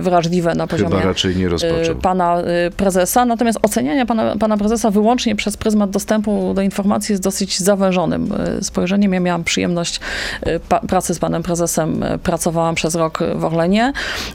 wrażliwe 0.00 0.54
na 0.54 0.66
poziomie 0.66 0.90
Chyba 0.90 1.04
raczej 1.04 1.36
nie 1.36 1.48
rozpoczął. 1.48 1.94
pana 1.94 2.42
prezesa. 2.76 3.24
Natomiast 3.24 3.58
oceniania 3.62 4.06
pana, 4.06 4.36
pana 4.36 4.56
prezesa 4.56 4.90
wyłącznie 4.90 5.36
przez 5.36 5.56
pryzmat 5.56 5.90
dostępu 5.90 6.54
do 6.54 6.62
informacji 6.62 7.12
jest 7.12 7.22
dosyć 7.22 7.58
zawężonym 7.58 8.32
spojrzeniem. 8.62 9.12
Ja 9.12 9.20
miałam 9.20 9.44
przyjemność 9.44 10.00
pracy 10.88 11.14
z 11.14 11.18
panem 11.18 11.42
prezesem. 11.42 12.04
Pracowałam 12.22 12.74
przez 12.74 12.94
rok 12.94 13.18
w 13.34 13.44
Orlenie. 13.44 13.92
Y, 14.30 14.34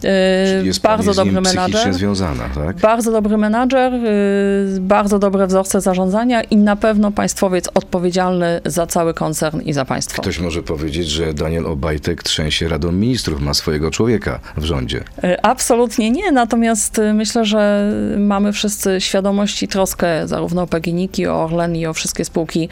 Czyli 0.56 0.68
jest 0.68 0.82
Bardzo 0.82 1.14
dobry 1.14 1.42
menadżer. 1.42 1.94
związana, 1.94 2.44
tak? 2.56 2.78
Bardzo 2.78 3.12
dobry 3.12 3.38
menadżer, 3.38 3.94
y, 3.94 4.78
bardzo 4.80 5.20
dobre 5.20 5.48
wzorce 5.48 5.82
zarządzania 5.82 6.42
i 6.44 6.58
na 6.58 6.76
pewno 6.76 7.12
państwowiec 7.12 7.70
odpowiedzialny 7.74 8.62
za 8.66 8.88
cały 8.88 9.14
koncern 9.14 9.62
i 9.62 9.74
za 9.74 9.86
państwo. 9.86 10.22
Ktoś 10.22 10.40
może 10.40 10.64
powiedzieć, 10.64 11.08
że 11.08 11.34
Daniel 11.34 11.66
Obajtek 11.66 12.24
trzęsie 12.24 12.68
Radą 12.68 12.92
Ministrów, 12.92 13.42
ma 13.42 13.54
swojego 13.54 13.92
człowieka 13.92 14.40
w 14.58 14.64
rządzie. 14.64 15.04
Y, 15.24 15.42
Absolutnie 15.42 16.12
nie, 16.12 16.32
natomiast 16.32 17.02
myślę, 17.14 17.46
że 17.46 17.92
mamy 18.18 18.54
wszyscy 18.54 19.02
świadomość 19.02 19.64
i 19.64 19.68
troskę 19.68 20.28
zarówno 20.28 20.62
o 20.62 20.68
PGNiG, 20.68 21.20
i 21.20 21.28
o 21.28 21.44
Orlen 21.44 21.76
i 21.76 21.86
o 21.86 21.94
wszystkie 21.94 22.26
spółki 22.26 22.70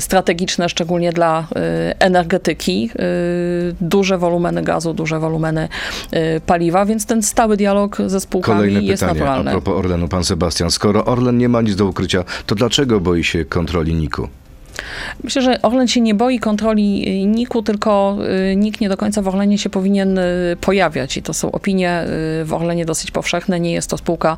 strategiczne, 0.00 0.68
szczególnie 0.68 1.12
dla 1.12 1.46
energetyki. 1.98 2.90
Duże 3.80 4.18
wolumeny 4.20 4.62
gazu, 4.62 4.94
duże 4.94 5.20
wolumeny 5.20 5.68
y, 6.12 6.40
paliwa, 6.46 6.84
więc 6.86 7.06
ten 7.06 7.22
stały 7.22 7.56
dialog 7.56 7.96
ze 8.06 8.20
spółkami 8.20 8.58
Kolejne 8.58 8.82
jest 8.82 9.02
pytanie 9.02 9.20
a 9.20 9.24
naturalny. 9.24 9.50
propos 9.50 9.74
Orlenu. 9.78 10.08
Pan 10.08 10.24
Sebastian, 10.24 10.70
skoro 10.70 11.04
Orlen 11.04 11.38
nie 11.38 11.48
ma 11.48 11.60
nic 11.62 11.76
do 11.76 11.86
ukrycia, 11.86 12.24
to 12.46 12.54
dlaczego 12.54 13.00
boi 13.00 13.24
się 13.24 13.44
kontroli 13.44 13.94
NIK-u? 13.94 14.28
Myślę, 15.24 15.42
że 15.42 15.62
Orlen 15.62 15.88
się 15.88 16.00
nie 16.00 16.14
boi 16.14 16.38
kontroli 16.38 17.26
NIK-u, 17.26 17.62
tylko 17.62 18.16
y, 18.52 18.56
NIK 18.56 18.80
nie 18.80 18.88
do 18.88 18.96
końca 18.96 19.22
w 19.22 19.28
Orlenie 19.28 19.58
się 19.58 19.70
powinien 19.70 20.18
y, 20.18 20.56
pojawiać 20.60 21.16
i 21.16 21.22
to 21.22 21.34
są 21.34 21.52
opinie 21.52 22.04
y, 22.42 22.44
w 22.44 22.52
Orlenie 22.52 22.84
dosyć 22.84 23.10
powszechne. 23.10 23.60
Nie 23.60 23.72
jest 23.72 23.90
to 23.90 23.98
spółka 23.98 24.36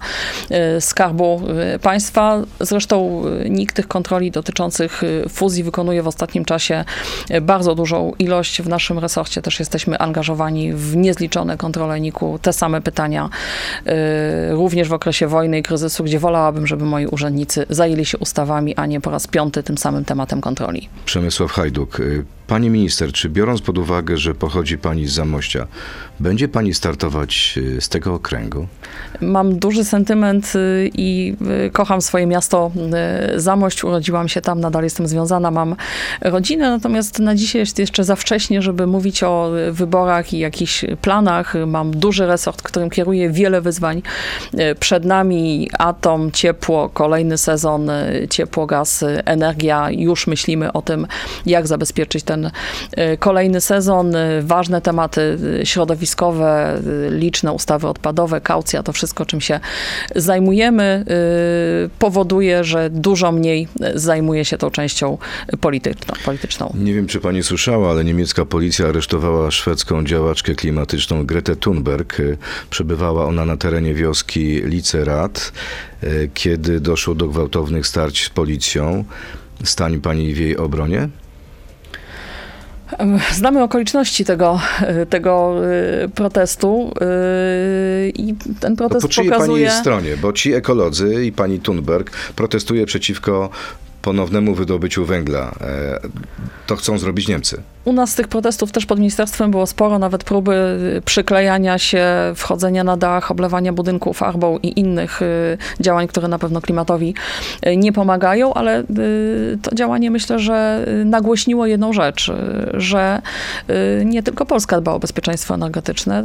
Skarbu 0.80 1.42
Państwa. 1.82 2.42
Zresztą 2.60 3.22
NIK 3.50 3.72
tych 3.72 3.88
kontroli 3.88 4.30
dotyczących 4.30 5.02
fuzji 5.28 5.64
wykonuje 5.64 6.02
w 6.02 6.08
ostatnim 6.08 6.44
czasie 6.44 6.84
bardzo 7.42 7.74
dużą 7.74 8.12
ilość. 8.18 8.62
W 8.62 8.68
naszym 8.68 8.98
resorcie 8.98 9.42
też 9.42 9.58
jesteśmy 9.58 9.98
angażowani 9.98 10.72
w 10.72 10.96
niezliczone 10.96 11.56
kontrole 11.56 12.00
NIK-u. 12.00 12.38
Te 12.38 12.52
same 12.52 12.80
pytania 12.80 13.28
również 14.50 14.88
w 14.88 14.92
okresie 14.92 15.26
wojny 15.26 15.58
i 15.58 15.62
kryzysu, 15.62 16.04
gdzie 16.04 16.18
wolałabym, 16.18 16.66
żeby 16.66 16.84
moi 16.84 17.06
urzędnicy 17.06 17.66
zajęli 17.70 18.04
się 18.04 18.18
ustawami, 18.18 18.74
a 18.76 18.86
nie 18.86 19.00
po 19.00 19.10
raz 19.10 19.26
piąty 19.26 19.62
tym 19.62 19.78
samym 19.78 20.04
tematem 20.04 20.31
kontroli. 20.40 20.88
Przemysław 21.04 21.52
Hajduk. 21.52 21.98
Pani 22.52 22.70
minister, 22.70 23.12
czy 23.12 23.28
biorąc 23.28 23.62
pod 23.62 23.78
uwagę, 23.78 24.16
że 24.16 24.34
pochodzi 24.34 24.78
pani 24.78 25.06
z 25.06 25.12
Zamościa, 25.12 25.66
będzie 26.20 26.48
pani 26.48 26.74
startować 26.74 27.54
y, 27.56 27.80
z 27.80 27.88
tego 27.88 28.14
okręgu? 28.14 28.66
Mam 29.20 29.58
duży 29.58 29.84
sentyment 29.84 30.52
y, 30.54 30.90
i 30.94 31.36
y, 31.66 31.70
kocham 31.70 32.02
swoje 32.02 32.26
miasto 32.26 32.70
Zamość. 33.36 33.84
Urodziłam 33.84 34.28
się 34.28 34.40
tam, 34.40 34.60
nadal 34.60 34.84
jestem 34.84 35.06
związana, 35.06 35.50
mam 35.50 35.76
rodzinę, 36.20 36.70
natomiast 36.70 37.18
na 37.18 37.34
dzisiaj 37.34 37.60
jest 37.60 37.78
jeszcze 37.78 38.04
za 38.04 38.16
wcześnie, 38.16 38.62
żeby 38.62 38.86
mówić 38.86 39.22
o 39.22 39.50
wyborach 39.70 40.32
i 40.32 40.38
jakichś 40.38 40.84
planach. 41.02 41.54
Mam 41.66 41.90
duży 41.90 42.26
resort, 42.26 42.62
którym 42.62 42.90
kieruję 42.90 43.30
wiele 43.30 43.60
wyzwań 43.60 44.02
przed 44.80 45.04
nami. 45.04 45.70
Atom, 45.78 46.30
ciepło, 46.30 46.88
kolejny 46.88 47.38
sezon, 47.38 47.90
ciepło, 48.30 48.66
gaz, 48.66 49.04
energia. 49.24 49.90
Już 49.90 50.26
myślimy 50.26 50.72
o 50.72 50.82
tym, 50.82 51.06
jak 51.46 51.66
zabezpieczyć 51.66 52.24
ten 52.24 52.41
y, 52.46 53.16
kolejny 53.16 53.60
sezon. 53.60 54.16
Y, 54.16 54.42
Ważne 54.42 54.80
tematy 54.80 55.38
y, 55.60 55.66
środowiskowe, 55.66 56.80
liczne 57.10 57.52
ustawy 57.52 57.88
odpadowe, 57.88 58.40
kaucja, 58.40 58.82
to 58.82 58.92
wszystko, 58.92 59.26
czym 59.26 59.40
się 59.40 59.60
zajmujemy, 60.16 61.04
powoduje, 61.98 62.64
że 62.64 62.90
dużo 62.90 63.32
mniej 63.32 63.68
zajmuje 63.94 64.44
się 64.44 64.58
tą 64.58 64.70
częścią 64.70 65.18
polityczną. 65.60 66.14
polityczną. 66.24 66.74
Nie 66.78 66.94
wiem, 66.94 67.06
czy 67.06 67.20
pani 67.20 67.42
słyszała, 67.42 67.90
ale 67.90 68.04
niemiecka 68.04 68.44
policja 68.44 68.88
aresztowała 68.88 69.50
szwedzką 69.50 70.04
działaczkę 70.04 70.54
klimatyczną 70.54 71.26
Gretę 71.26 71.56
Thunberg. 71.56 72.16
Przebywała 72.70 73.24
ona 73.26 73.44
na 73.44 73.56
terenie 73.56 73.94
wioski 73.94 74.62
Licerat, 74.64 75.52
kiedy 76.34 76.80
doszło 76.80 77.14
do 77.14 77.28
gwałtownych 77.28 77.86
starć 77.86 78.24
z 78.26 78.30
policją. 78.30 79.04
Stanie 79.64 79.98
pani 79.98 80.34
w 80.34 80.38
jej 80.38 80.56
obronie? 80.56 81.08
Znamy 83.32 83.62
okoliczności 83.62 84.24
tego, 84.24 84.60
y, 85.02 85.06
tego 85.06 85.54
y, 86.04 86.08
protestu 86.08 86.94
y, 88.06 88.10
i 88.10 88.34
ten 88.60 88.74
Bo 88.74 88.76
protest 88.76 89.02
po 89.02 89.08
czyjej 89.08 89.30
pani 89.30 89.38
pokazuje... 89.38 89.64
jest 89.64 89.76
stronie? 89.76 90.16
Bo 90.16 90.32
ci 90.32 90.52
ekolodzy 90.52 91.24
i 91.24 91.32
pani 91.32 91.60
Thunberg 91.60 92.10
protestuje 92.36 92.86
przeciwko 92.86 93.50
ponownemu 94.02 94.54
wydobyciu 94.54 95.04
węgla. 95.04 95.54
E, 95.60 96.00
To 96.66 96.76
chcą 96.76 96.98
zrobić 96.98 97.28
Niemcy. 97.28 97.62
U 97.84 97.92
nas 97.92 98.14
tych 98.14 98.28
protestów 98.28 98.72
też 98.72 98.86
pod 98.86 98.98
ministerstwem 98.98 99.50
było 99.50 99.66
sporo, 99.66 99.98
nawet 99.98 100.24
próby 100.24 100.52
y, 100.96 101.02
przyklejania 101.04 101.78
się, 101.78 102.06
wchodzenia 102.34 102.84
na 102.84 102.96
dach, 102.96 103.30
oblewania 103.30 103.72
budynków 103.72 104.16
farbą 104.18 104.58
i 104.62 104.80
innych 104.80 105.22
y, 105.22 105.58
działań, 105.80 106.08
które 106.08 106.28
na 106.28 106.38
pewno 106.38 106.60
klimatowi 106.60 107.14
y, 107.66 107.76
nie 107.76 107.92
pomagają, 107.92 108.54
ale 108.54 108.84
to 109.62 109.74
działanie 109.74 110.10
myślę, 110.10 110.38
że 110.38 110.86
nagłośniło 111.04 111.66
jedną 111.66 111.92
rzecz, 111.92 112.32
że 112.74 113.22
nie 114.04 114.22
tylko 114.22 114.46
Polska 114.46 114.80
dba 114.80 114.92
o 114.92 114.98
bezpieczeństwo 114.98 115.54
energetyczne, 115.54 116.22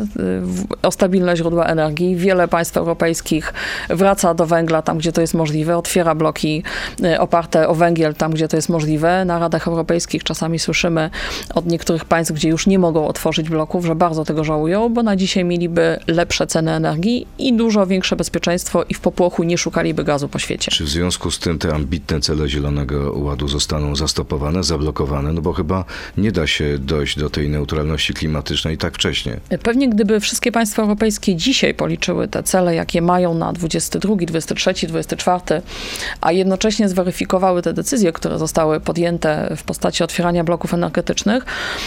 o 0.83 0.91
stabilne 0.91 1.37
źródła 1.37 1.65
energii. 1.65 2.15
Wiele 2.15 2.47
państw 2.47 2.77
europejskich 2.77 3.53
wraca 3.89 4.33
do 4.33 4.45
węgla 4.45 4.81
tam, 4.81 4.97
gdzie 4.97 5.11
to 5.11 5.21
jest 5.21 5.33
możliwe, 5.33 5.77
otwiera 5.77 6.15
bloki 6.15 6.63
oparte 7.19 7.66
o 7.67 7.75
węgiel 7.75 8.15
tam, 8.15 8.31
gdzie 8.31 8.47
to 8.47 8.55
jest 8.55 8.69
możliwe. 8.69 9.25
Na 9.25 9.39
Radach 9.39 9.67
Europejskich 9.67 10.23
czasami 10.23 10.59
słyszymy 10.59 11.09
od 11.55 11.65
niektórych 11.65 12.05
państw, 12.05 12.33
gdzie 12.33 12.49
już 12.49 12.67
nie 12.67 12.79
mogą 12.79 13.07
otworzyć 13.07 13.49
bloków, 13.49 13.85
że 13.85 13.95
bardzo 13.95 14.25
tego 14.25 14.43
żałują, 14.43 14.89
bo 14.89 15.03
na 15.03 15.15
dzisiaj 15.15 15.45
mieliby 15.45 15.99
lepsze 16.07 16.47
ceny 16.47 16.71
energii 16.71 17.27
i 17.37 17.53
dużo 17.53 17.87
większe 17.87 18.15
bezpieczeństwo 18.15 18.83
i 18.83 18.93
w 18.93 18.99
popłochu 18.99 19.43
nie 19.43 19.57
szukaliby 19.57 20.03
gazu 20.03 20.29
po 20.29 20.39
świecie. 20.39 20.71
Czy 20.71 20.83
w 20.83 20.89
związku 20.89 21.31
z 21.31 21.39
tym 21.39 21.59
te 21.59 21.75
ambitne 21.75 22.21
cele 22.21 22.49
Zielonego 22.49 23.13
Ładu 23.15 23.47
zostaną 23.47 23.95
zastopowane, 23.95 24.63
zablokowane? 24.63 25.33
No 25.33 25.41
bo 25.41 25.53
chyba 25.53 25.85
nie 26.17 26.31
da 26.31 26.47
się 26.47 26.79
dojść 26.79 27.19
do 27.19 27.29
tej 27.29 27.49
neutralności 27.49 28.13
klimatycznej 28.13 28.77
tak 28.77 28.93
wcześnie. 28.93 29.39
Pewnie 29.63 29.89
gdyby 29.89 30.19
wszystkie 30.19 30.51
państwa 30.51 30.81
europejskie 30.81 31.35
dzisiaj 31.35 31.73
policzyły 31.73 32.27
te 32.27 32.43
cele, 32.43 32.75
jakie 32.75 33.01
mają 33.01 33.33
na 33.33 33.53
22, 33.53 34.15
23, 34.15 34.73
24, 34.87 35.61
a 36.21 36.31
jednocześnie 36.31 36.89
zweryfikowały 36.89 37.56
te 37.61 37.73
decyzje, 37.73 38.11
które 38.11 38.39
zostały 38.39 38.79
podjęte 38.79 39.55
w 39.57 39.63
postaci 39.63 40.03
otwierania 40.03 40.43
bloków 40.43 40.73
energetycznych, 40.73 41.45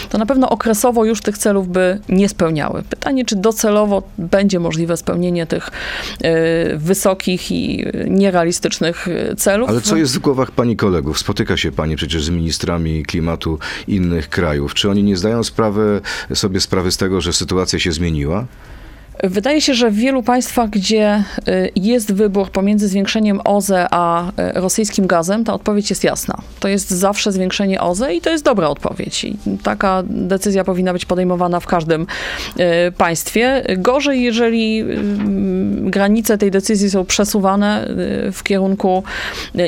to 0.09 0.19
na 0.19 0.27
pewno 0.27 0.51
okresowo 0.51 1.05
już 1.05 1.23
tych 1.23 1.39
celów 1.39 1.69
by 1.69 2.01
nie 2.09 2.29
spełniały. 2.29 2.83
Pytanie, 2.83 3.25
czy 3.25 3.37
docelowo 3.37 4.03
będzie 4.19 4.61
możliwe 4.61 4.97
spełnienie 4.97 5.47
tych 5.47 5.71
y, 5.71 6.79
wysokich 6.79 7.51
i 7.51 7.85
nierealistycznych 8.09 9.09
y, 9.09 9.35
celów. 9.37 9.69
Ale 9.69 9.81
co 9.81 9.97
jest 9.97 10.17
w 10.17 10.19
głowach 10.19 10.51
pani 10.51 10.77
kolegów? 10.77 11.19
Spotyka 11.19 11.57
się 11.57 11.73
pani 11.73 11.97
przecież 11.97 12.25
z 12.25 12.31
ministrami 12.31 13.03
klimatu 13.03 13.59
innych 13.89 14.29
krajów. 14.29 14.75
Czy 14.75 14.91
oni 14.91 15.03
nie 15.03 15.17
zdają 15.17 15.45
sprawy, 15.45 16.01
sobie 16.35 16.61
sprawy 16.61 16.93
z 16.93 16.97
tego, 16.97 17.21
że 17.21 17.33
sytuacja 17.33 17.79
się 17.79 17.93
zmieniła? 17.93 18.47
Wydaje 19.23 19.61
się, 19.61 19.75
że 19.75 19.91
w 19.91 19.95
wielu 19.95 20.23
państwach, 20.23 20.71
gdzie 20.71 21.25
y, 21.49 21.71
jest 21.77 22.13
wybór 22.15 22.51
pomiędzy 22.51 22.89
zwiększeniem 22.89 23.41
OZE 23.45 23.87
a 23.91 24.29
y, 24.29 24.33
rosyjskim 24.55 25.07
gazem, 25.07 25.45
ta 25.45 25.55
odpowiedź 25.55 25.91
jest 25.91 26.05
jasna. 26.05 26.39
To 26.61 26.69
jest 26.69 26.91
zawsze 26.91 27.33
zwiększenie 27.33 27.81
OZE 27.81 28.15
i 28.15 28.21
to 28.21 28.31
jest 28.31 28.45
dobra 28.45 28.69
odpowiedź. 28.69 29.25
I 29.25 29.37
taka 29.63 30.03
decyzja 30.07 30.65
powinna 30.65 30.93
być 30.93 31.05
podejmowana 31.05 31.61
w 31.61 31.67
każdym 31.67 32.07
y, 32.61 32.93
państwie. 32.93 33.65
Gorzej, 33.79 34.23
jeżeli 34.23 34.85
granice 35.81 36.39
tej 36.39 36.51
decyzji 36.51 36.91
są 36.91 37.05
przesuwane 37.05 37.87
w 38.33 38.43
kierunku 38.43 39.03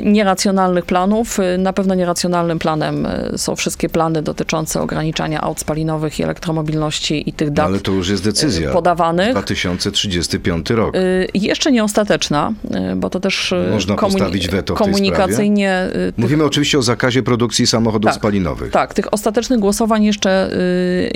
nieracjonalnych 0.02 0.84
planów. 0.84 1.38
Na 1.58 1.72
pewno 1.72 1.94
nieracjonalnym 1.94 2.58
planem 2.58 3.08
są 3.36 3.56
wszystkie 3.56 3.88
plany 3.88 4.22
dotyczące 4.22 4.82
ograniczania 4.82 5.40
aut 5.40 5.60
spalinowych 5.60 6.20
i 6.20 6.22
elektromobilności 6.22 7.28
i 7.28 7.32
tych 7.32 7.48
No, 7.48 7.54
dat 7.54 7.66
ale 7.66 7.80
to 7.80 7.92
już 7.92 8.08
jest 8.08 8.24
decyzja. 8.24 8.72
podawanych. 8.72 9.41
2035 9.44 10.70
rok. 10.70 10.96
Y, 10.96 11.28
Jeszcze 11.35 11.72
nie 11.72 11.85
ostateczna, 11.85 12.52
y, 12.92 12.96
bo 12.96 13.11
to 13.11 13.20
też 13.20 13.52
y, 13.52 13.68
Można 13.72 13.96
postawić 13.96 14.48
weto 14.48 14.74
komunikacyjnie. 14.74 15.88
Mówimy 16.16 16.44
oczywiście 16.44 16.78
o 16.78 16.83
zakazie 16.83 17.22
produkcji 17.22 17.66
samochodów 17.66 18.11
Tak. 18.11 18.14
spalinowych. 18.20 18.70
Tak, 18.72 18.94
tych 18.94 19.14
ostatecznych 19.14 19.59
głosowań 19.61 20.05
jeszcze 20.05 20.50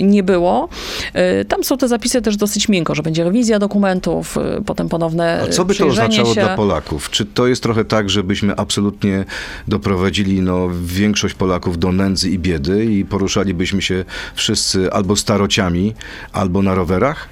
nie 0.02 0.22
było. 0.22 0.68
Tam 1.48 1.64
są 1.64 1.78
te 1.78 1.88
zapisy 1.88 2.22
też 2.22 2.36
dosyć 2.36 2.68
miękko, 2.68 2.94
że 2.94 3.02
będzie 3.02 3.24
rewizja 3.24 3.58
dokumentów, 3.58 4.36
potem 4.66 4.88
ponowne 4.88 5.42
A 5.42 5.48
co 5.48 5.64
by 5.64 5.74
to 5.74 5.86
oznaczało 5.86 6.34
się. 6.34 6.40
dla 6.40 6.56
Polaków? 6.56 7.10
Czy 7.10 7.24
to 7.24 7.46
jest 7.46 7.62
trochę 7.62 7.84
tak, 7.84 8.10
żebyśmy 8.10 8.56
absolutnie 8.56 9.24
doprowadzili 9.68 10.40
no, 10.42 10.68
większość 10.84 11.34
Polaków 11.34 11.78
do 11.78 11.92
nędzy 11.92 12.30
i 12.30 12.38
biedy 12.38 12.84
i 12.84 13.04
poruszalibyśmy 13.04 13.82
się 13.82 14.04
wszyscy 14.34 14.92
albo 14.92 15.16
starociami, 15.16 15.94
albo 16.32 16.62
na 16.62 16.74
rowerach? 16.74 17.28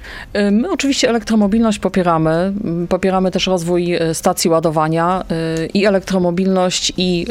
My 0.51 0.71
oczywiście 0.71 0.84
elektromobilność 1.07 1.79
popieramy. 1.79 2.53
Popieramy 2.89 3.31
też 3.31 3.47
rozwój 3.47 3.95
y, 3.95 4.13
stacji 4.13 4.49
ładowania 4.49 5.23
y, 5.63 5.65
i 5.73 5.85
elektromobilność 5.85 6.93
i 6.97 7.25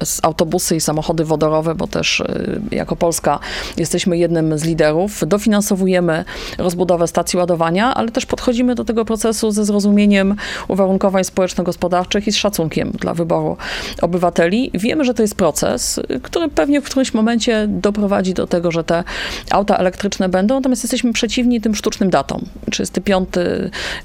s- 0.00 0.20
autobusy 0.22 0.76
i 0.76 0.80
samochody 0.80 1.24
wodorowe, 1.24 1.74
bo 1.74 1.86
też 1.86 2.22
jako 2.70 2.96
Polska 2.96 3.38
jesteśmy 3.76 4.18
jednym 4.18 4.58
z 4.58 4.64
liderów. 4.64 5.22
Dofinansowujemy 5.26 6.24
rozbudowę 6.58 7.06
stacji 7.08 7.38
ładowania, 7.38 7.94
ale 7.94 8.10
też 8.10 8.26
podchodzimy 8.26 8.74
do 8.74 8.84
tego 8.84 9.04
procesu 9.04 9.50
ze 9.50 9.64
zrozumieniem 9.64 10.36
uwarunkowań 10.68 11.24
społeczno-gospodarczych 11.24 12.26
i 12.26 12.32
z 12.32 12.36
szacunkiem 12.36 12.90
dla 12.90 13.14
wyboru 13.14 13.56
obywateli. 14.02 14.70
Wiemy, 14.74 15.04
że 15.04 15.14
to 15.14 15.22
jest 15.22 15.34
proces, 15.34 16.00
który 16.22 16.48
pewnie 16.48 16.80
w 16.80 16.84
którymś 16.84 17.14
momencie 17.14 17.66
doprowadzi 17.68 18.34
do 18.34 18.46
tego, 18.46 18.70
że 18.70 18.84
te 18.84 19.04
auta 19.50 19.76
elektryczne 19.76 20.28
będą, 20.28 20.54
natomiast 20.54 20.84
jesteśmy 20.84 21.12
przeciwni 21.12 21.60
tym 21.60 21.74
sztucznym 21.74 22.10
datom. 22.10 22.40
Czy 22.70 22.82
35 22.90 23.28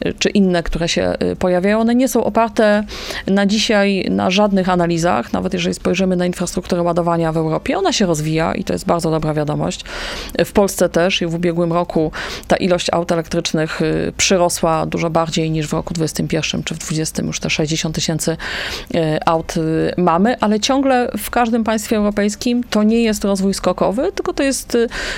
y, 0.06 0.14
czy 0.20 0.30
inne, 0.30 0.64
które 0.64 0.90
się 0.90 1.14
y, 1.32 1.36
pojawiają, 1.36 1.80
one 1.80 1.96
nie 1.96 2.08
są 2.08 2.24
oparte 2.24 2.84
na 3.28 3.46
dzisiaj 3.46 4.06
na 4.10 4.32
żadnych 4.32 4.70
analizach, 4.70 5.34
nawet 5.34 5.54
jeżeli 5.54 5.76
spojrzymy 5.76 6.16
na 6.16 6.26
infrastrukturę 6.26 6.82
ładowania 6.82 7.32
w 7.32 7.38
Europie, 7.38 7.78
ona 7.78 7.94
się 7.94 8.06
rozwija 8.06 8.56
i 8.56 8.64
to 8.64 8.74
jest 8.74 8.86
bardzo 8.86 9.12
dobra 9.12 9.34
wiadomość. 9.34 9.84
W 10.46 10.52
Polsce 10.52 10.90
też 10.90 11.22
i 11.22 11.26
w 11.26 11.36
ubiegłym 11.36 11.74
roku 11.74 12.12
ta 12.48 12.56
ilość 12.56 12.88
aut 12.92 13.12
elektrycznych 13.12 13.82
y, 13.82 14.14
przyrosła 14.18 14.86
dużo 14.86 15.10
bardziej 15.10 15.52
niż 15.52 15.68
w 15.68 15.74
roku 15.74 15.94
2021 15.94 16.64
czy 16.64 16.76
w 16.76 16.78
2020 16.78 17.24
już 17.24 17.40
te 17.40 17.50
60 17.50 17.96
tysięcy 17.96 18.38
aut 19.26 19.54
mamy, 19.98 20.40
ale 20.40 20.60
ciągle 20.60 21.12
w 21.18 21.30
każdym 21.30 21.64
państwie 21.64 21.98
europejskim 21.98 22.64
to 22.64 22.84
nie 22.84 23.04
jest 23.04 23.24
rozwój 23.24 23.54
skokowy, 23.54 24.12
tylko 24.12 24.34
to 24.34 24.44
jest 24.44 24.78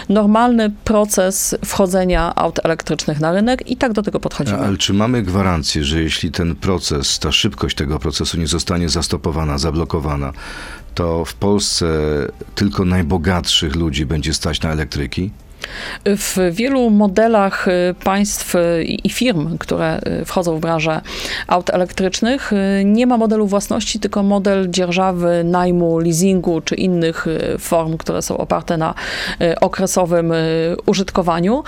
normalny 0.09 0.71
proces 0.83 1.55
wchodzenia 1.65 2.33
aut 2.35 2.65
elektrycznych 2.65 3.19
na 3.19 3.31
rynek 3.31 3.44
i 3.65 3.77
tak 3.77 3.93
do 3.93 4.03
tego 4.03 4.19
podchodzimy. 4.19 4.57
Ale 4.57 4.77
czy 4.77 4.93
mamy 4.93 5.23
gwarancję, 5.23 5.83
że 5.83 6.01
jeśli 6.01 6.31
ten 6.31 6.55
proces, 6.55 7.19
ta 7.19 7.31
szybkość 7.31 7.75
tego 7.75 7.99
procesu 7.99 8.37
nie 8.37 8.47
zostanie 8.47 8.89
zastopowana, 8.89 9.57
zablokowana, 9.57 10.33
to 10.95 11.25
w 11.25 11.33
Polsce 11.33 11.87
tylko 12.55 12.85
najbogatszych 12.85 13.75
ludzi 13.75 14.05
będzie 14.05 14.33
stać 14.33 14.61
na 14.61 14.71
elektryki? 14.71 15.31
W 16.05 16.37
wielu 16.51 16.89
modelach 16.89 17.67
y, 17.67 17.95
państw 18.03 18.55
y, 18.55 18.83
i 18.83 19.09
firm, 19.09 19.57
które 19.57 19.99
y, 20.21 20.25
wchodzą 20.25 20.57
w 20.57 20.59
branżę 20.59 21.01
aut 21.47 21.69
elektrycznych, 21.69 22.51
nie 22.85 23.07
ma 23.07 23.17
modelu 23.17 23.47
własności, 23.47 23.99
tylko 23.99 24.23
model 24.23 24.69
dzierżawy, 24.69 25.43
najmu, 25.43 25.99
leasingu 25.99 26.61
czy 26.61 26.75
innych 26.75 27.25
form, 27.59 27.97
które 27.97 28.21
są 28.21 28.37
oparte 28.37 28.77
na 28.77 28.93
okresowym 29.61 30.33
użytkowaniu. 30.85 31.63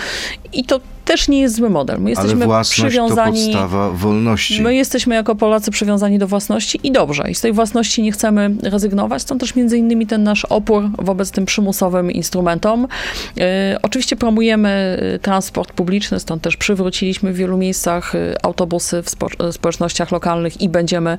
I 0.53 0.63
to 0.63 0.79
też 1.07 1.27
nie 1.27 1.41
jest 1.41 1.55
zły 1.55 1.69
model. 1.69 1.99
My 2.01 2.09
jesteśmy 2.09 2.35
Ale 2.35 2.45
własność 2.45 2.81
przywiązani. 2.81 3.39
to 3.39 3.59
podstawa 3.59 3.89
wolności. 3.91 4.61
My 4.61 4.75
jesteśmy 4.75 5.15
jako 5.15 5.35
Polacy 5.35 5.71
przywiązani 5.71 6.19
do 6.19 6.27
własności 6.27 6.79
i 6.83 6.91
dobrze. 6.91 7.31
I 7.31 7.35
z 7.35 7.41
tej 7.41 7.53
własności 7.53 8.01
nie 8.03 8.11
chcemy 8.11 8.49
rezygnować. 8.63 9.21
Stąd 9.21 9.41
też 9.41 9.55
między 9.55 9.77
innymi 9.77 10.07
ten 10.07 10.23
nasz 10.23 10.45
opór 10.45 10.83
wobec 10.97 11.31
tym 11.31 11.45
przymusowym 11.45 12.11
instrumentom. 12.11 12.87
Yy, 13.35 13.43
oczywiście 13.81 14.15
promujemy 14.15 14.99
y, 15.15 15.19
transport 15.19 15.71
publiczny, 15.71 16.19
stąd 16.19 16.41
też 16.41 16.57
przywróciliśmy 16.57 17.33
w 17.33 17.35
wielu 17.35 17.57
miejscach 17.57 18.15
y, 18.15 18.35
autobusy 18.43 19.03
w 19.03 19.05
spo- 19.05 19.51
społecznościach 19.51 20.11
lokalnych 20.11 20.61
i 20.61 20.69
będziemy 20.69 21.17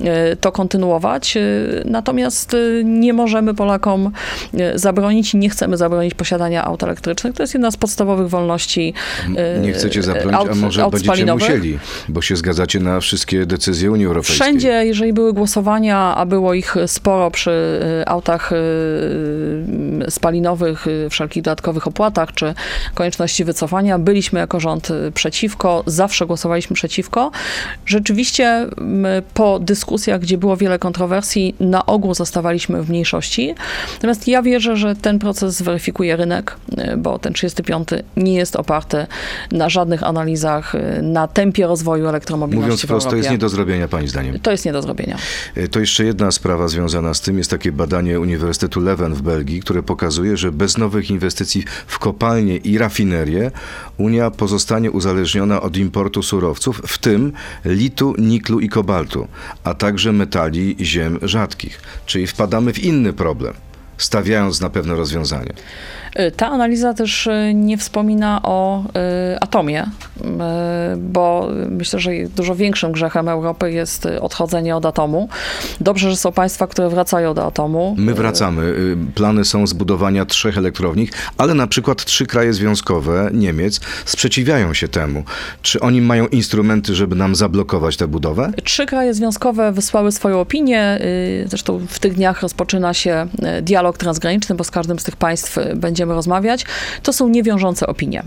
y, 0.00 0.36
to 0.36 0.52
kontynuować. 0.52 1.36
Y, 1.36 1.82
Natomiast 1.84 2.54
y, 2.54 2.82
nie 2.84 3.12
możemy 3.12 3.54
Polakom 3.54 4.10
y, 4.54 4.78
zabronić 4.78 5.34
i 5.34 5.36
nie 5.36 5.50
chcemy 5.50 5.76
zabronić 5.76 6.14
posiadania 6.14 6.64
aut 6.64 6.82
elektrycznych. 6.82 7.34
To 7.34 7.42
jest 7.42 7.54
jedna 7.54 7.70
z 7.70 7.76
podstawowych 7.76 8.28
wolności 8.28 8.94
Nie 9.62 9.72
chcecie 9.72 10.02
zabronić, 10.02 10.40
aut- 10.40 10.52
a 10.52 10.54
może 10.54 10.90
będziecie 10.90 11.32
musieli, 11.32 11.78
bo 12.08 12.22
się 12.22 12.36
zgadzacie 12.36 12.80
na 12.80 13.00
wszystkie 13.00 13.46
decyzje 13.46 13.90
Unii 13.90 14.06
Europejskiej. 14.06 14.46
Wszędzie, 14.46 14.68
jeżeli 14.84 15.12
były 15.12 15.32
głosowania, 15.32 16.14
a 16.16 16.26
było 16.26 16.54
ich 16.54 16.74
sporo 16.86 17.30
przy 17.30 17.50
y, 18.00 18.08
autach 18.08 18.52
y, 18.52 18.56
spalinowych, 20.10 20.86
wszelkich 21.10 21.42
dodatkowych 21.42 21.86
opłatach 21.86 22.32
czy 22.34 22.54
konieczności 22.94 23.44
wycofania, 23.44 23.98
byliśmy 23.98 24.40
jako 24.40 24.60
rząd 24.60 24.88
przeciwko, 25.14 25.82
zawsze 25.86 26.26
głosowaliśmy 26.26 26.74
przeciwko. 26.76 27.30
Rzeczywiście 27.86 28.66
po 29.34 29.58
dyskusjach, 29.58 30.20
gdzie 30.20 30.38
było 30.38 30.56
wiele 30.56 30.78
kontrowersji, 30.78 31.54
na 31.60 31.86
ogół 31.86 32.14
zostawaliśmy 32.14 32.82
w 32.82 32.90
mniejszości. 32.90 33.54
Natomiast 33.92 34.28
ja 34.28 34.42
wierzę, 34.42 34.76
że 34.76 34.96
ten 34.96 35.18
proces 35.18 35.54
zweryfikuje 35.54 36.16
rynek, 36.16 36.56
bo 36.96 37.18
ten 37.18 37.32
35 37.32 37.88
nie 38.16 38.34
jest 38.34 38.56
oparty 38.56 39.06
na 39.52 39.68
żadnych 39.68 40.02
analizach, 40.02 40.74
y, 40.74 41.02
na 41.02 41.28
tempie 41.28 41.66
rozwoju 41.66 42.06
elektromobilności 42.08 42.64
Mówiąc 42.64 42.82
w 42.82 42.86
prosto, 42.86 43.08
Europie. 43.08 43.18
jest 43.18 43.30
nie 43.30 43.38
do 43.38 43.48
zrobienia, 43.48 43.88
pani 43.88 44.08
zdaniem. 44.08 44.40
To 44.40 44.50
jest 44.50 44.64
nie 44.64 44.72
do 44.72 44.82
zrobienia. 44.82 45.16
E, 45.54 45.68
To 45.68 45.80
jeszcze 45.80 46.04
jedna 46.04 46.30
sprawa 46.30 46.68
związana 46.68 47.14
z 47.14 47.20
tym. 47.20 47.38
Jest 47.38 47.50
takie 47.50 47.72
badanie 47.72 48.20
Uniwersytetu 48.20 48.80
Leuven 48.80 49.14
w 49.14 49.22
Belgii, 49.22 49.60
które 49.60 49.82
pokazuje, 49.82 50.36
że 50.36 50.52
bez 50.52 50.78
nowych 50.78 51.10
inwestycji 51.10 51.64
w 51.86 51.98
kopalnie 51.98 52.56
i 52.56 52.78
rafinerie 52.78 53.50
Unia 53.98 54.30
pozostanie 54.30 54.90
uzależniona 54.90 55.60
od 55.62 55.76
importu 55.76 56.22
surowców, 56.22 56.82
w 56.86 56.98
tym 56.98 57.32
litu, 57.64 58.14
niklu 58.18 58.60
i 58.60 58.68
kobaltu, 58.68 59.28
a 59.64 59.74
także 59.74 60.12
metali 60.12 60.76
ziem 60.80 61.18
rzadkich. 61.22 61.80
Czyli 62.06 62.26
wpadamy 62.26 62.72
w 62.72 62.78
inny 62.84 63.12
problem, 63.12 63.54
stawiając 63.98 64.60
na 64.60 64.70
pewne 64.70 64.94
rozwiązanie. 64.94 65.52
Y, 66.20 66.30
Ta 66.30 66.48
analiza 66.48 66.94
też 66.94 67.26
y, 67.26 67.52
nie 67.54 67.78
wspomina 67.78 68.40
o 68.42 68.82
y, 68.82 69.40
atomie, 69.40 69.86
bo 70.96 71.48
myślę, 71.70 72.00
że 72.00 72.10
dużo 72.36 72.54
większym 72.54 72.92
grzechem 72.92 73.28
Europy 73.28 73.72
jest 73.72 74.08
odchodzenie 74.20 74.76
od 74.76 74.86
atomu. 74.86 75.28
Dobrze, 75.80 76.10
że 76.10 76.16
są 76.16 76.32
państwa, 76.32 76.66
które 76.66 76.88
wracają 76.88 77.34
do 77.34 77.46
atomu. 77.46 77.94
My 77.98 78.14
wracamy. 78.14 78.74
Plany 79.14 79.44
są 79.44 79.66
zbudowania 79.66 80.24
trzech 80.24 80.58
elektrowni, 80.58 81.08
ale 81.38 81.54
na 81.54 81.66
przykład 81.66 82.04
trzy 82.04 82.26
kraje 82.26 82.52
związkowe 82.52 83.30
Niemiec 83.32 83.80
sprzeciwiają 84.04 84.74
się 84.74 84.88
temu. 84.88 85.24
Czy 85.62 85.80
oni 85.80 86.00
mają 86.00 86.26
instrumenty, 86.26 86.94
żeby 86.94 87.16
nam 87.16 87.34
zablokować 87.34 87.96
tę 87.96 88.08
budowę? 88.08 88.52
Trzy 88.64 88.86
kraje 88.86 89.14
związkowe 89.14 89.72
wysłały 89.72 90.12
swoją 90.12 90.40
opinię. 90.40 90.98
Zresztą 91.46 91.86
w 91.88 91.98
tych 91.98 92.14
dniach 92.14 92.42
rozpoczyna 92.42 92.94
się 92.94 93.26
dialog 93.62 93.98
transgraniczny, 93.98 94.54
bo 94.54 94.64
z 94.64 94.70
każdym 94.70 94.98
z 94.98 95.04
tych 95.04 95.16
państw 95.16 95.58
y, 95.58 95.76
będziemy 96.08 96.14
rozmawiać. 96.14 96.64
To 97.02 97.12
są 97.12 97.28
niewiążące 97.28 97.86
opinie. 97.86 98.22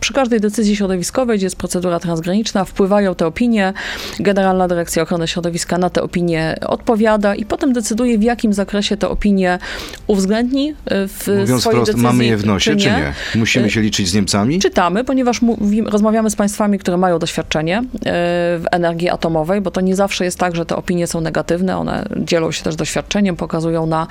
Przy 0.00 0.12
każdej 0.12 0.40
decyzji 0.40 0.76
środowiskowej, 0.76 1.38
gdzie 1.38 1.46
jest 1.46 1.56
procedura 1.56 2.00
transgraniczna, 2.00 2.64
wpływają 2.64 3.14
te 3.14 3.26
opinie. 3.26 3.72
Generalna 4.20 4.68
Dyrekcja 4.68 5.02
Ochrony 5.02 5.28
Środowiska 5.28 5.78
na 5.78 5.90
te 5.90 6.02
opinie 6.02 6.58
odpowiada 6.66 7.34
i 7.34 7.44
potem 7.44 7.72
decyduje, 7.72 8.18
w 8.18 8.22
jakim 8.22 8.52
zakresie 8.52 8.96
te 8.96 9.08
opinie 9.08 9.58
uwzględni 10.06 10.70
y, 10.70 10.74
w 11.08 11.26
Mówiąc 11.26 11.60
swojej 11.60 11.76
wprost, 11.76 11.92
decyzji, 11.92 12.02
mamy 12.02 12.24
je 12.24 12.36
w 12.36 12.46
nosie, 12.46 12.76
czy 12.76 12.86
nie? 12.86 13.12
Musimy 13.34 13.66
Y, 13.66 13.70
się 13.70 13.80
liczyć 13.80 14.08
z 14.08 14.14
Niemcami? 14.14 14.58
Czytamy, 14.58 15.04
ponieważ 15.04 15.42
mówimy, 15.42 15.90
rozmawiamy 15.90 16.30
z 16.30 16.36
państwami, 16.36 16.78
które 16.78 16.96
mają 16.96 17.18
doświadczenie 17.18 17.78
e, 17.78 17.82
w 18.58 18.64
energii 18.70 19.08
atomowej, 19.08 19.60
bo 19.60 19.70
to 19.70 19.80
nie 19.80 19.96
zawsze 19.96 20.24
jest 20.24 20.38
tak, 20.38 20.56
że 20.56 20.66
te 20.66 20.76
opinie 20.76 21.06
są 21.06 21.20
negatywne. 21.20 21.78
One 21.78 22.08
dzielą 22.16 22.52
się 22.52 22.62
też 22.62 22.76
doświadczeniem, 22.76 23.36
pokazują 23.36 23.86
na 23.86 24.06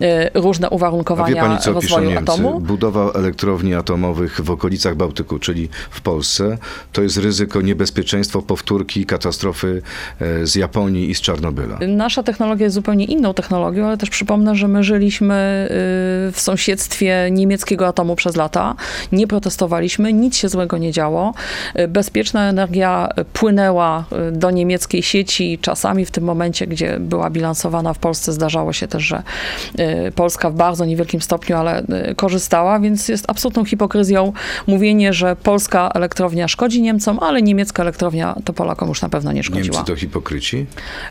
e, 0.00 0.40
różne 0.40 0.70
uwarunkowania 0.70 1.42
pani, 1.42 1.74
rozwoju 1.74 2.18
atomu. 2.18 2.51
Budowa 2.60 3.12
elektrowni 3.12 3.74
atomowych 3.74 4.40
w 4.40 4.50
okolicach 4.50 4.96
Bałtyku, 4.96 5.38
czyli 5.38 5.68
w 5.90 6.00
Polsce, 6.00 6.58
to 6.92 7.02
jest 7.02 7.16
ryzyko 7.16 7.60
niebezpieczeństwo 7.60 8.42
powtórki 8.42 9.06
katastrofy 9.06 9.82
e, 10.20 10.46
z 10.46 10.54
Japonii 10.54 11.10
i 11.10 11.14
z 11.14 11.20
Czarnobyla. 11.20 11.78
Nasza 11.88 12.22
technologia 12.22 12.64
jest 12.64 12.74
zupełnie 12.74 13.04
inną 13.04 13.34
technologią, 13.34 13.86
ale 13.86 13.96
też 13.96 14.10
przypomnę, 14.10 14.54
że 14.54 14.68
my 14.68 14.84
żyliśmy 14.84 15.68
y, 16.28 16.32
w 16.32 16.40
sąsiedztwie 16.40 17.28
niemieckiego 17.30 17.86
atomu 17.86 18.16
przez 18.16 18.36
lata. 18.36 18.74
Nie 19.12 19.26
protestowaliśmy, 19.26 20.12
nic 20.12 20.36
się 20.36 20.48
złego 20.48 20.78
nie 20.78 20.92
działo. 20.92 21.34
Y, 21.78 21.88
Bezpieczna 21.88 22.48
energia 22.48 23.08
płynęła 23.32 24.04
y, 24.28 24.32
do 24.32 24.50
niemieckiej 24.50 25.02
sieci. 25.02 25.58
Czasami 25.62 26.04
w 26.04 26.10
tym 26.10 26.24
momencie, 26.24 26.66
gdzie 26.66 27.00
była 27.00 27.30
bilansowana 27.30 27.94
w 27.94 27.98
Polsce, 27.98 28.32
zdarzało 28.32 28.72
się 28.72 28.88
też, 28.88 29.02
że 29.02 29.22
Polska 30.14 30.50
w 30.50 30.54
bardzo 30.54 30.84
niewielkim 30.84 31.20
stopniu, 31.20 31.56
ale 31.56 31.82
y, 32.10 32.14
korzystała, 32.32 32.80
więc 32.80 33.08
jest 33.08 33.24
absolutną 33.28 33.64
hipokryzją 33.64 34.32
mówienie, 34.66 35.12
że 35.12 35.36
polska 35.36 35.90
elektrownia 35.94 36.48
szkodzi 36.48 36.82
Niemcom, 36.82 37.18
ale 37.18 37.42
niemiecka 37.42 37.82
elektrownia 37.82 38.36
to 38.44 38.52
Polakom 38.52 38.88
już 38.88 39.02
na 39.02 39.08
pewno 39.08 39.32
nie 39.32 39.42
szkodziła. 39.42 39.76
Niemcy 39.76 39.92
to 39.92 39.96
hipokryci? 39.96 40.66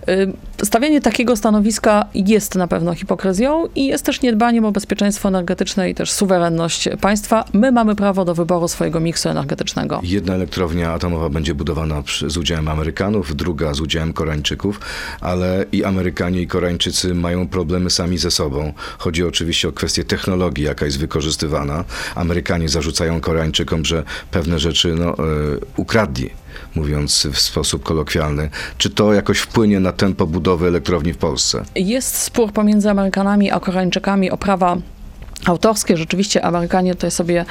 Y, 0.09 0.33
Stawianie 0.63 1.01
takiego 1.01 1.35
stanowiska 1.35 2.05
jest 2.15 2.55
na 2.55 2.67
pewno 2.67 2.95
hipokryzją 2.95 3.67
i 3.75 3.87
jest 3.87 4.05
też 4.05 4.21
niedbaniem 4.21 4.65
o 4.65 4.71
bezpieczeństwo 4.71 5.27
energetyczne 5.27 5.89
i 5.89 5.95
też 5.95 6.11
suwerenność 6.11 6.89
państwa. 7.01 7.45
My 7.53 7.71
mamy 7.71 7.95
prawo 7.95 8.25
do 8.25 8.35
wyboru 8.35 8.67
swojego 8.67 8.99
miksu 8.99 9.29
energetycznego. 9.29 9.99
Jedna 10.03 10.33
elektrownia 10.33 10.91
atomowa 10.91 11.29
będzie 11.29 11.55
budowana 11.55 12.03
przy, 12.03 12.29
z 12.29 12.37
udziałem 12.37 12.67
Amerykanów, 12.67 13.35
druga 13.35 13.73
z 13.73 13.81
udziałem 13.81 14.13
Koreańczyków, 14.13 14.79
ale 15.21 15.65
i 15.71 15.83
Amerykanie 15.83 16.41
i 16.41 16.47
Koreańczycy 16.47 17.13
mają 17.13 17.47
problemy 17.47 17.89
sami 17.89 18.17
ze 18.17 18.31
sobą. 18.31 18.73
Chodzi 18.97 19.23
oczywiście 19.23 19.67
o 19.67 19.71
kwestię 19.71 20.03
technologii, 20.03 20.63
jaka 20.65 20.85
jest 20.85 20.97
wykorzystywana. 21.11 21.83
Amerykanie 22.15 22.69
zarzucają 22.69 23.21
Koreańczykom, 23.21 23.85
że 23.85 24.03
pewne 24.31 24.59
rzeczy 24.59 24.95
no, 24.95 25.13
e, 25.13 25.15
ukradli, 25.77 26.29
mówiąc 26.75 27.27
w 27.33 27.39
sposób 27.39 27.83
kolokwialny. 27.83 28.49
Czy 28.77 28.89
to 28.89 29.13
jakoś 29.13 29.39
wpłynie 29.39 29.79
na 29.79 29.91
tempo 29.91 30.27
budowy 30.27 30.67
elektrowni 30.67 31.13
w 31.13 31.17
Polsce? 31.17 31.63
Jest 31.75 32.17
spór 32.17 32.51
pomiędzy 32.51 32.89
Amerykanami 32.89 33.51
a 33.51 33.59
Koreańczykami 33.59 34.31
o 34.31 34.37
prawa 34.37 34.77
autorskie. 35.45 35.97
Rzeczywiście 35.97 36.45
Amerykanie 36.45 36.95
tutaj 36.95 37.11
sobie 37.11 37.45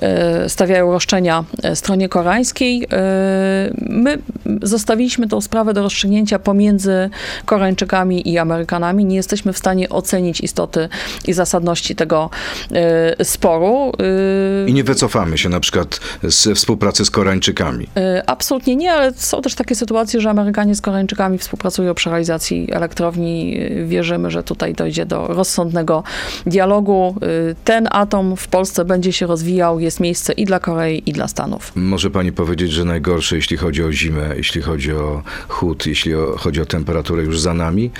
e, 0.00 0.48
stawiają 0.48 0.92
roszczenia 0.92 1.44
e, 1.62 1.76
stronie 1.76 2.08
koreańskiej. 2.08 2.86
E, 2.92 2.96
My 3.88 4.18
zostawiliśmy 4.62 5.28
tą 5.28 5.40
sprawę 5.40 5.74
do 5.74 5.82
rozstrzygnięcia 5.82 6.38
pomiędzy 6.38 7.10
Koreańczykami 7.44 8.28
i 8.30 8.38
Amerykanami. 8.38 9.04
Nie 9.04 9.16
jesteśmy 9.16 9.52
w 9.52 9.58
stanie 9.58 9.88
ocenić 9.88 10.40
istoty 10.40 10.88
i 11.26 11.32
zasadności 11.32 11.96
tego 11.96 12.30
sporu. 13.22 13.92
I 14.66 14.74
nie 14.74 14.84
wycofamy 14.84 15.38
się 15.38 15.48
na 15.48 15.60
przykład 15.60 16.00
z 16.22 16.58
współpracy 16.58 17.04
z 17.04 17.10
Koreańczykami. 17.10 17.88
Absolutnie 18.26 18.76
nie, 18.76 18.92
ale 18.92 19.12
są 19.12 19.42
też 19.42 19.54
takie 19.54 19.74
sytuacje, 19.74 20.20
że 20.20 20.30
Amerykanie 20.30 20.74
z 20.74 20.80
Koreańczykami 20.80 21.38
współpracują 21.38 21.94
przy 21.94 22.10
realizacji 22.10 22.68
elektrowni. 22.72 23.60
Wierzymy, 23.86 24.30
że 24.30 24.42
tutaj 24.42 24.74
dojdzie 24.74 25.06
do 25.06 25.26
rozsądnego 25.26 26.02
dialogu. 26.46 27.14
E, 27.26 27.54
Ten 27.64 27.88
atom 27.90 28.36
w 28.36 28.48
Polsce 28.48 28.84
będzie 28.84 29.12
się 29.12 29.26
rozwijał, 29.26 29.80
jest 29.80 30.00
miejsce 30.00 30.32
i 30.32 30.44
dla 30.44 30.60
Korei, 30.60 31.02
i 31.06 31.12
dla 31.12 31.28
Stanów. 31.28 31.72
Może 31.74 32.10
pani 32.10 32.32
powiedzieć, 32.32 32.72
że 32.72 32.84
najgorsze, 32.84 33.36
jeśli 33.36 33.56
chodzi 33.56 33.82
o 33.84 33.92
zimę, 33.92 34.30
jeśli 34.36 34.62
chodzi 34.62 34.92
o 34.92 35.22
chłód, 35.48 35.86
jeśli 35.86 36.12
chodzi 36.36 36.60
o 36.60 36.66
temperaturę 36.66 37.22
już 37.22 37.40
za 37.40 37.54
nami? 37.54 37.90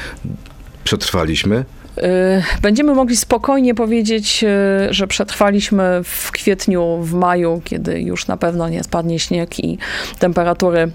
Przetrwaliśmy? 0.85 1.65
E, 1.99 2.43
Będziemy 2.63 2.95
mogli 2.95 3.17
spokojnie 3.17 3.75
powiedzieć, 3.75 4.45
e, 4.45 4.49
że 4.95 5.07
przetrwaliśmy 5.07 6.01
w 6.05 6.31
kwietniu, 6.33 6.99
w 7.03 7.13
maju, 7.15 7.61
kiedy 7.65 8.01
już 8.01 8.27
na 8.27 8.37
pewno 8.37 8.69
nie 8.69 8.85
spadnie 8.85 9.19
śnieg 9.19 9.59
i 9.65 9.79
temperatury 10.19 10.91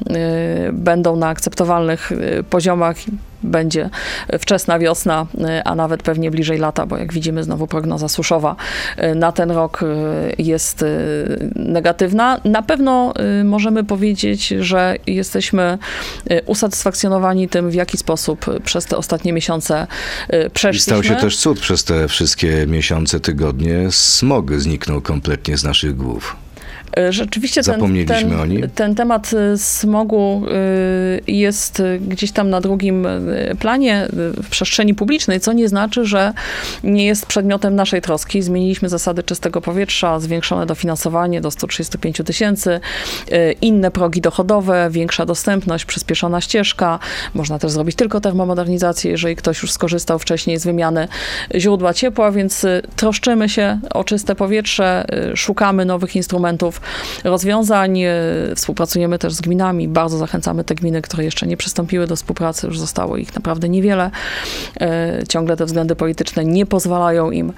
będą 0.73 1.15
na 1.15 1.27
akceptowalnych 1.27 2.11
poziomach. 2.49 2.95
Będzie 3.51 3.89
wczesna 4.39 4.79
wiosna, 4.79 5.25
e, 5.41 5.67
a 5.67 5.75
nawet 5.75 6.03
pewnie 6.03 6.31
bliżej 6.31 6.57
lata, 6.57 6.85
bo 6.85 6.97
jak 6.97 7.13
widzimy 7.13 7.43
znowu 7.43 7.67
prognoza 7.67 8.07
suszowa 8.07 8.55
e, 8.97 9.15
na 9.15 9.31
ten 9.31 9.51
rok 9.51 9.83
e, 9.83 9.85
jest 10.37 10.85
negatywna. 11.55 12.39
Na 12.45 12.61
pewno 12.61 13.13
możemy 13.43 13.83
powiedzieć, 13.83 14.47
że 14.47 14.95
jesteśmy 15.07 15.77
usatysfakcjonowani 16.45 17.49
tym, 17.49 17.69
w 17.69 17.73
jaki 17.73 17.97
sposób 17.97 18.45
przez 18.63 18.85
te 18.85 18.97
ostatnie 18.97 19.33
miesiące 19.33 19.87
e, 20.29 20.47
I 20.47 20.49
przeszliśmy. 20.49 20.83
stał 20.83 21.03
się 21.03 21.15
też 21.15 21.37
cud 21.37 21.59
przez 21.59 21.83
te 21.83 22.07
wszystkie 22.07 22.67
miesiące, 22.67 23.19
tygodnie. 23.19 23.91
Smog 23.91 24.53
zniknął 24.53 25.01
kompletnie 25.01 25.57
z 25.57 25.63
naszych 25.63 25.95
głów. 25.95 26.35
E, 26.97 27.13
Rzeczywiście 27.13 27.63
ten, 27.63 27.73
Zapomnieliśmy 27.73 28.59
ten, 28.59 28.69
ten 28.75 28.95
temat 28.95 29.31
e, 29.33 29.57
smogu 29.57 30.43
e, 30.47 31.31
jest 31.31 31.83
gdzieś 32.07 32.31
tam 32.31 32.49
na 32.49 32.61
drugim 32.61 33.07
planie 33.59 34.07
w 34.43 34.49
przestrzeni 34.49 34.93
publicznej, 34.93 35.39
co 35.39 35.53
nie 35.53 35.67
znaczy, 35.69 36.05
że 36.05 36.33
nie 36.83 37.05
jest 37.05 37.25
przedmiotem 37.25 37.75
naszej 37.75 38.01
troski. 38.01 38.41
Zmieniliśmy 38.41 38.89
zasady 38.89 39.23
czystego 39.23 39.61
powietrza, 39.61 40.19
zwiększone 40.19 40.65
dofinansowanie 40.65 41.41
do 41.41 41.51
135 41.51 42.17
000 42.17 42.27
tysięcy, 42.27 42.79
inne 43.61 43.91
progi 43.91 44.21
dochodowe, 44.21 44.89
większa 44.91 45.25
dostępność, 45.25 45.85
przyspieszona 45.85 46.41
ścieżka. 46.41 46.99
Można 47.33 47.59
też 47.59 47.71
zrobić 47.71 47.95
tylko 47.95 48.21
termomodernizację, 48.21 49.11
jeżeli 49.11 49.35
ktoś 49.35 49.61
już 49.61 49.71
skorzystał 49.71 50.19
wcześniej 50.19 50.59
z 50.59 50.65
wymiany 50.65 51.07
źródła 51.55 51.93
ciepła, 51.93 52.31
więc 52.31 52.65
troszczymy 52.95 53.49
się 53.49 53.79
o 53.93 54.03
czyste 54.03 54.35
powietrze, 54.35 55.05
szukamy 55.35 55.85
nowych 55.85 56.15
instrumentów 56.15 56.80
rozwiązań. 57.23 57.99
e, 58.01 58.11
Współpracujemy 58.55 59.19
też 59.19 59.33
z 59.33 59.41
gminami. 59.41 59.87
Bardzo 59.87 60.17
zachęcamy 60.17 60.63
te 60.63 60.75
gminy, 60.75 61.01
które 61.01 61.23
jeszcze 61.23 61.47
nie 61.47 61.57
przystąpiły 61.57 62.07
do 62.07 62.15
współpracy. 62.15 62.67
Już 62.67 62.79
zostało 62.79 63.17
ich 63.17 63.35
naprawdę 63.35 63.69
niewiele. 63.69 64.11
E, 64.81 65.23
Ciągle 65.29 65.57
te 65.57 65.65
względy 65.65 65.95
polityczne 65.95 66.45
nie 66.45 66.65
pozwalają 66.65 67.31
im 67.31 67.53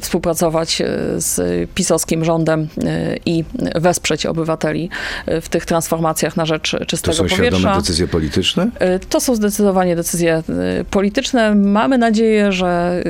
współpracować 0.00 0.80
e, 0.80 0.86
z 1.16 1.40
pisowskim 1.74 2.24
rządem 2.24 2.68
i 3.26 3.44
wesprzeć 3.74 4.26
obywateli 4.26 4.90
w 5.42 5.48
tych 5.48 5.66
transformacjach 5.66 6.36
na 6.36 6.46
rzecz 6.46 6.70
To 6.70 6.86
czystego 6.86 7.16
są 7.16 7.22
powietrza. 7.22 7.58
świadome 7.58 7.76
decyzje 7.80 8.08
polityczne? 8.08 8.70
To 9.08 9.20
są 9.20 9.34
zdecydowanie 9.34 9.96
decyzje 9.96 10.42
polityczne. 10.90 11.54
Mamy 11.54 11.98
nadzieję, 11.98 12.52
że 12.52 13.02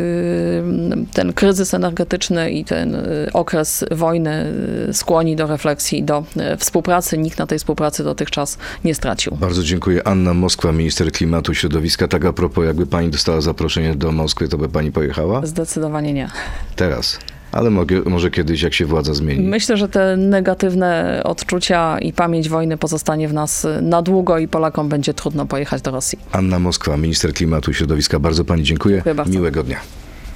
ten 1.12 1.32
kryzys 1.32 1.74
energetyczny 1.74 2.50
i 2.50 2.64
ten 2.64 2.96
okres 3.32 3.84
wojny 3.90 4.52
skłoni 4.92 5.36
do 5.36 5.46
refleksji, 5.56 6.02
do 6.02 6.24
e, 6.36 6.56
współpracy. 6.56 7.18
Nikt 7.18 7.38
na 7.38 7.46
tej 7.46 7.58
współpracy 7.58 8.04
dotychczas 8.04 8.58
nie 8.84 8.94
stracił. 8.94 9.36
Bardzo 9.40 9.62
dziękuję. 9.62 10.08
Anna 10.08 10.34
Moskwa, 10.34 10.72
minister 10.72 11.12
klimatu 11.12 11.52
i 11.52 11.54
środowiska. 11.54 12.08
Tak 12.08 12.24
a 12.24 12.32
propos, 12.32 12.64
jakby 12.64 12.86
pani 12.86 13.10
dostała 13.10 13.40
zaproszenie 13.40 13.94
do 13.94 14.12
Moskwy, 14.12 14.48
to 14.48 14.58
by 14.58 14.68
pani 14.68 14.92
pojechała? 14.92 15.46
Zdecydowanie 15.46 16.12
nie. 16.12 16.30
Teraz. 16.76 17.18
Ale 17.52 17.70
mogę, 17.70 18.00
może 18.06 18.30
kiedyś, 18.30 18.62
jak 18.62 18.74
się 18.74 18.86
władza 18.86 19.14
zmieni. 19.14 19.48
Myślę, 19.48 19.76
że 19.76 19.88
te 19.88 20.16
negatywne 20.16 21.20
odczucia 21.24 21.98
i 21.98 22.12
pamięć 22.12 22.48
wojny 22.48 22.76
pozostanie 22.76 23.28
w 23.28 23.32
nas 23.32 23.66
na 23.82 24.02
długo 24.02 24.38
i 24.38 24.48
Polakom 24.48 24.88
będzie 24.88 25.14
trudno 25.14 25.46
pojechać 25.46 25.82
do 25.82 25.90
Rosji. 25.90 26.18
Anna 26.32 26.58
Moskwa, 26.58 26.96
minister 26.96 27.32
klimatu 27.32 27.70
i 27.70 27.74
środowiska. 27.74 28.18
Bardzo 28.18 28.44
pani 28.44 28.62
dziękuję. 28.62 28.96
Dziękuję 28.96 29.14
bardzo. 29.14 29.32
Miłego 29.32 29.62
dnia. 29.62 29.80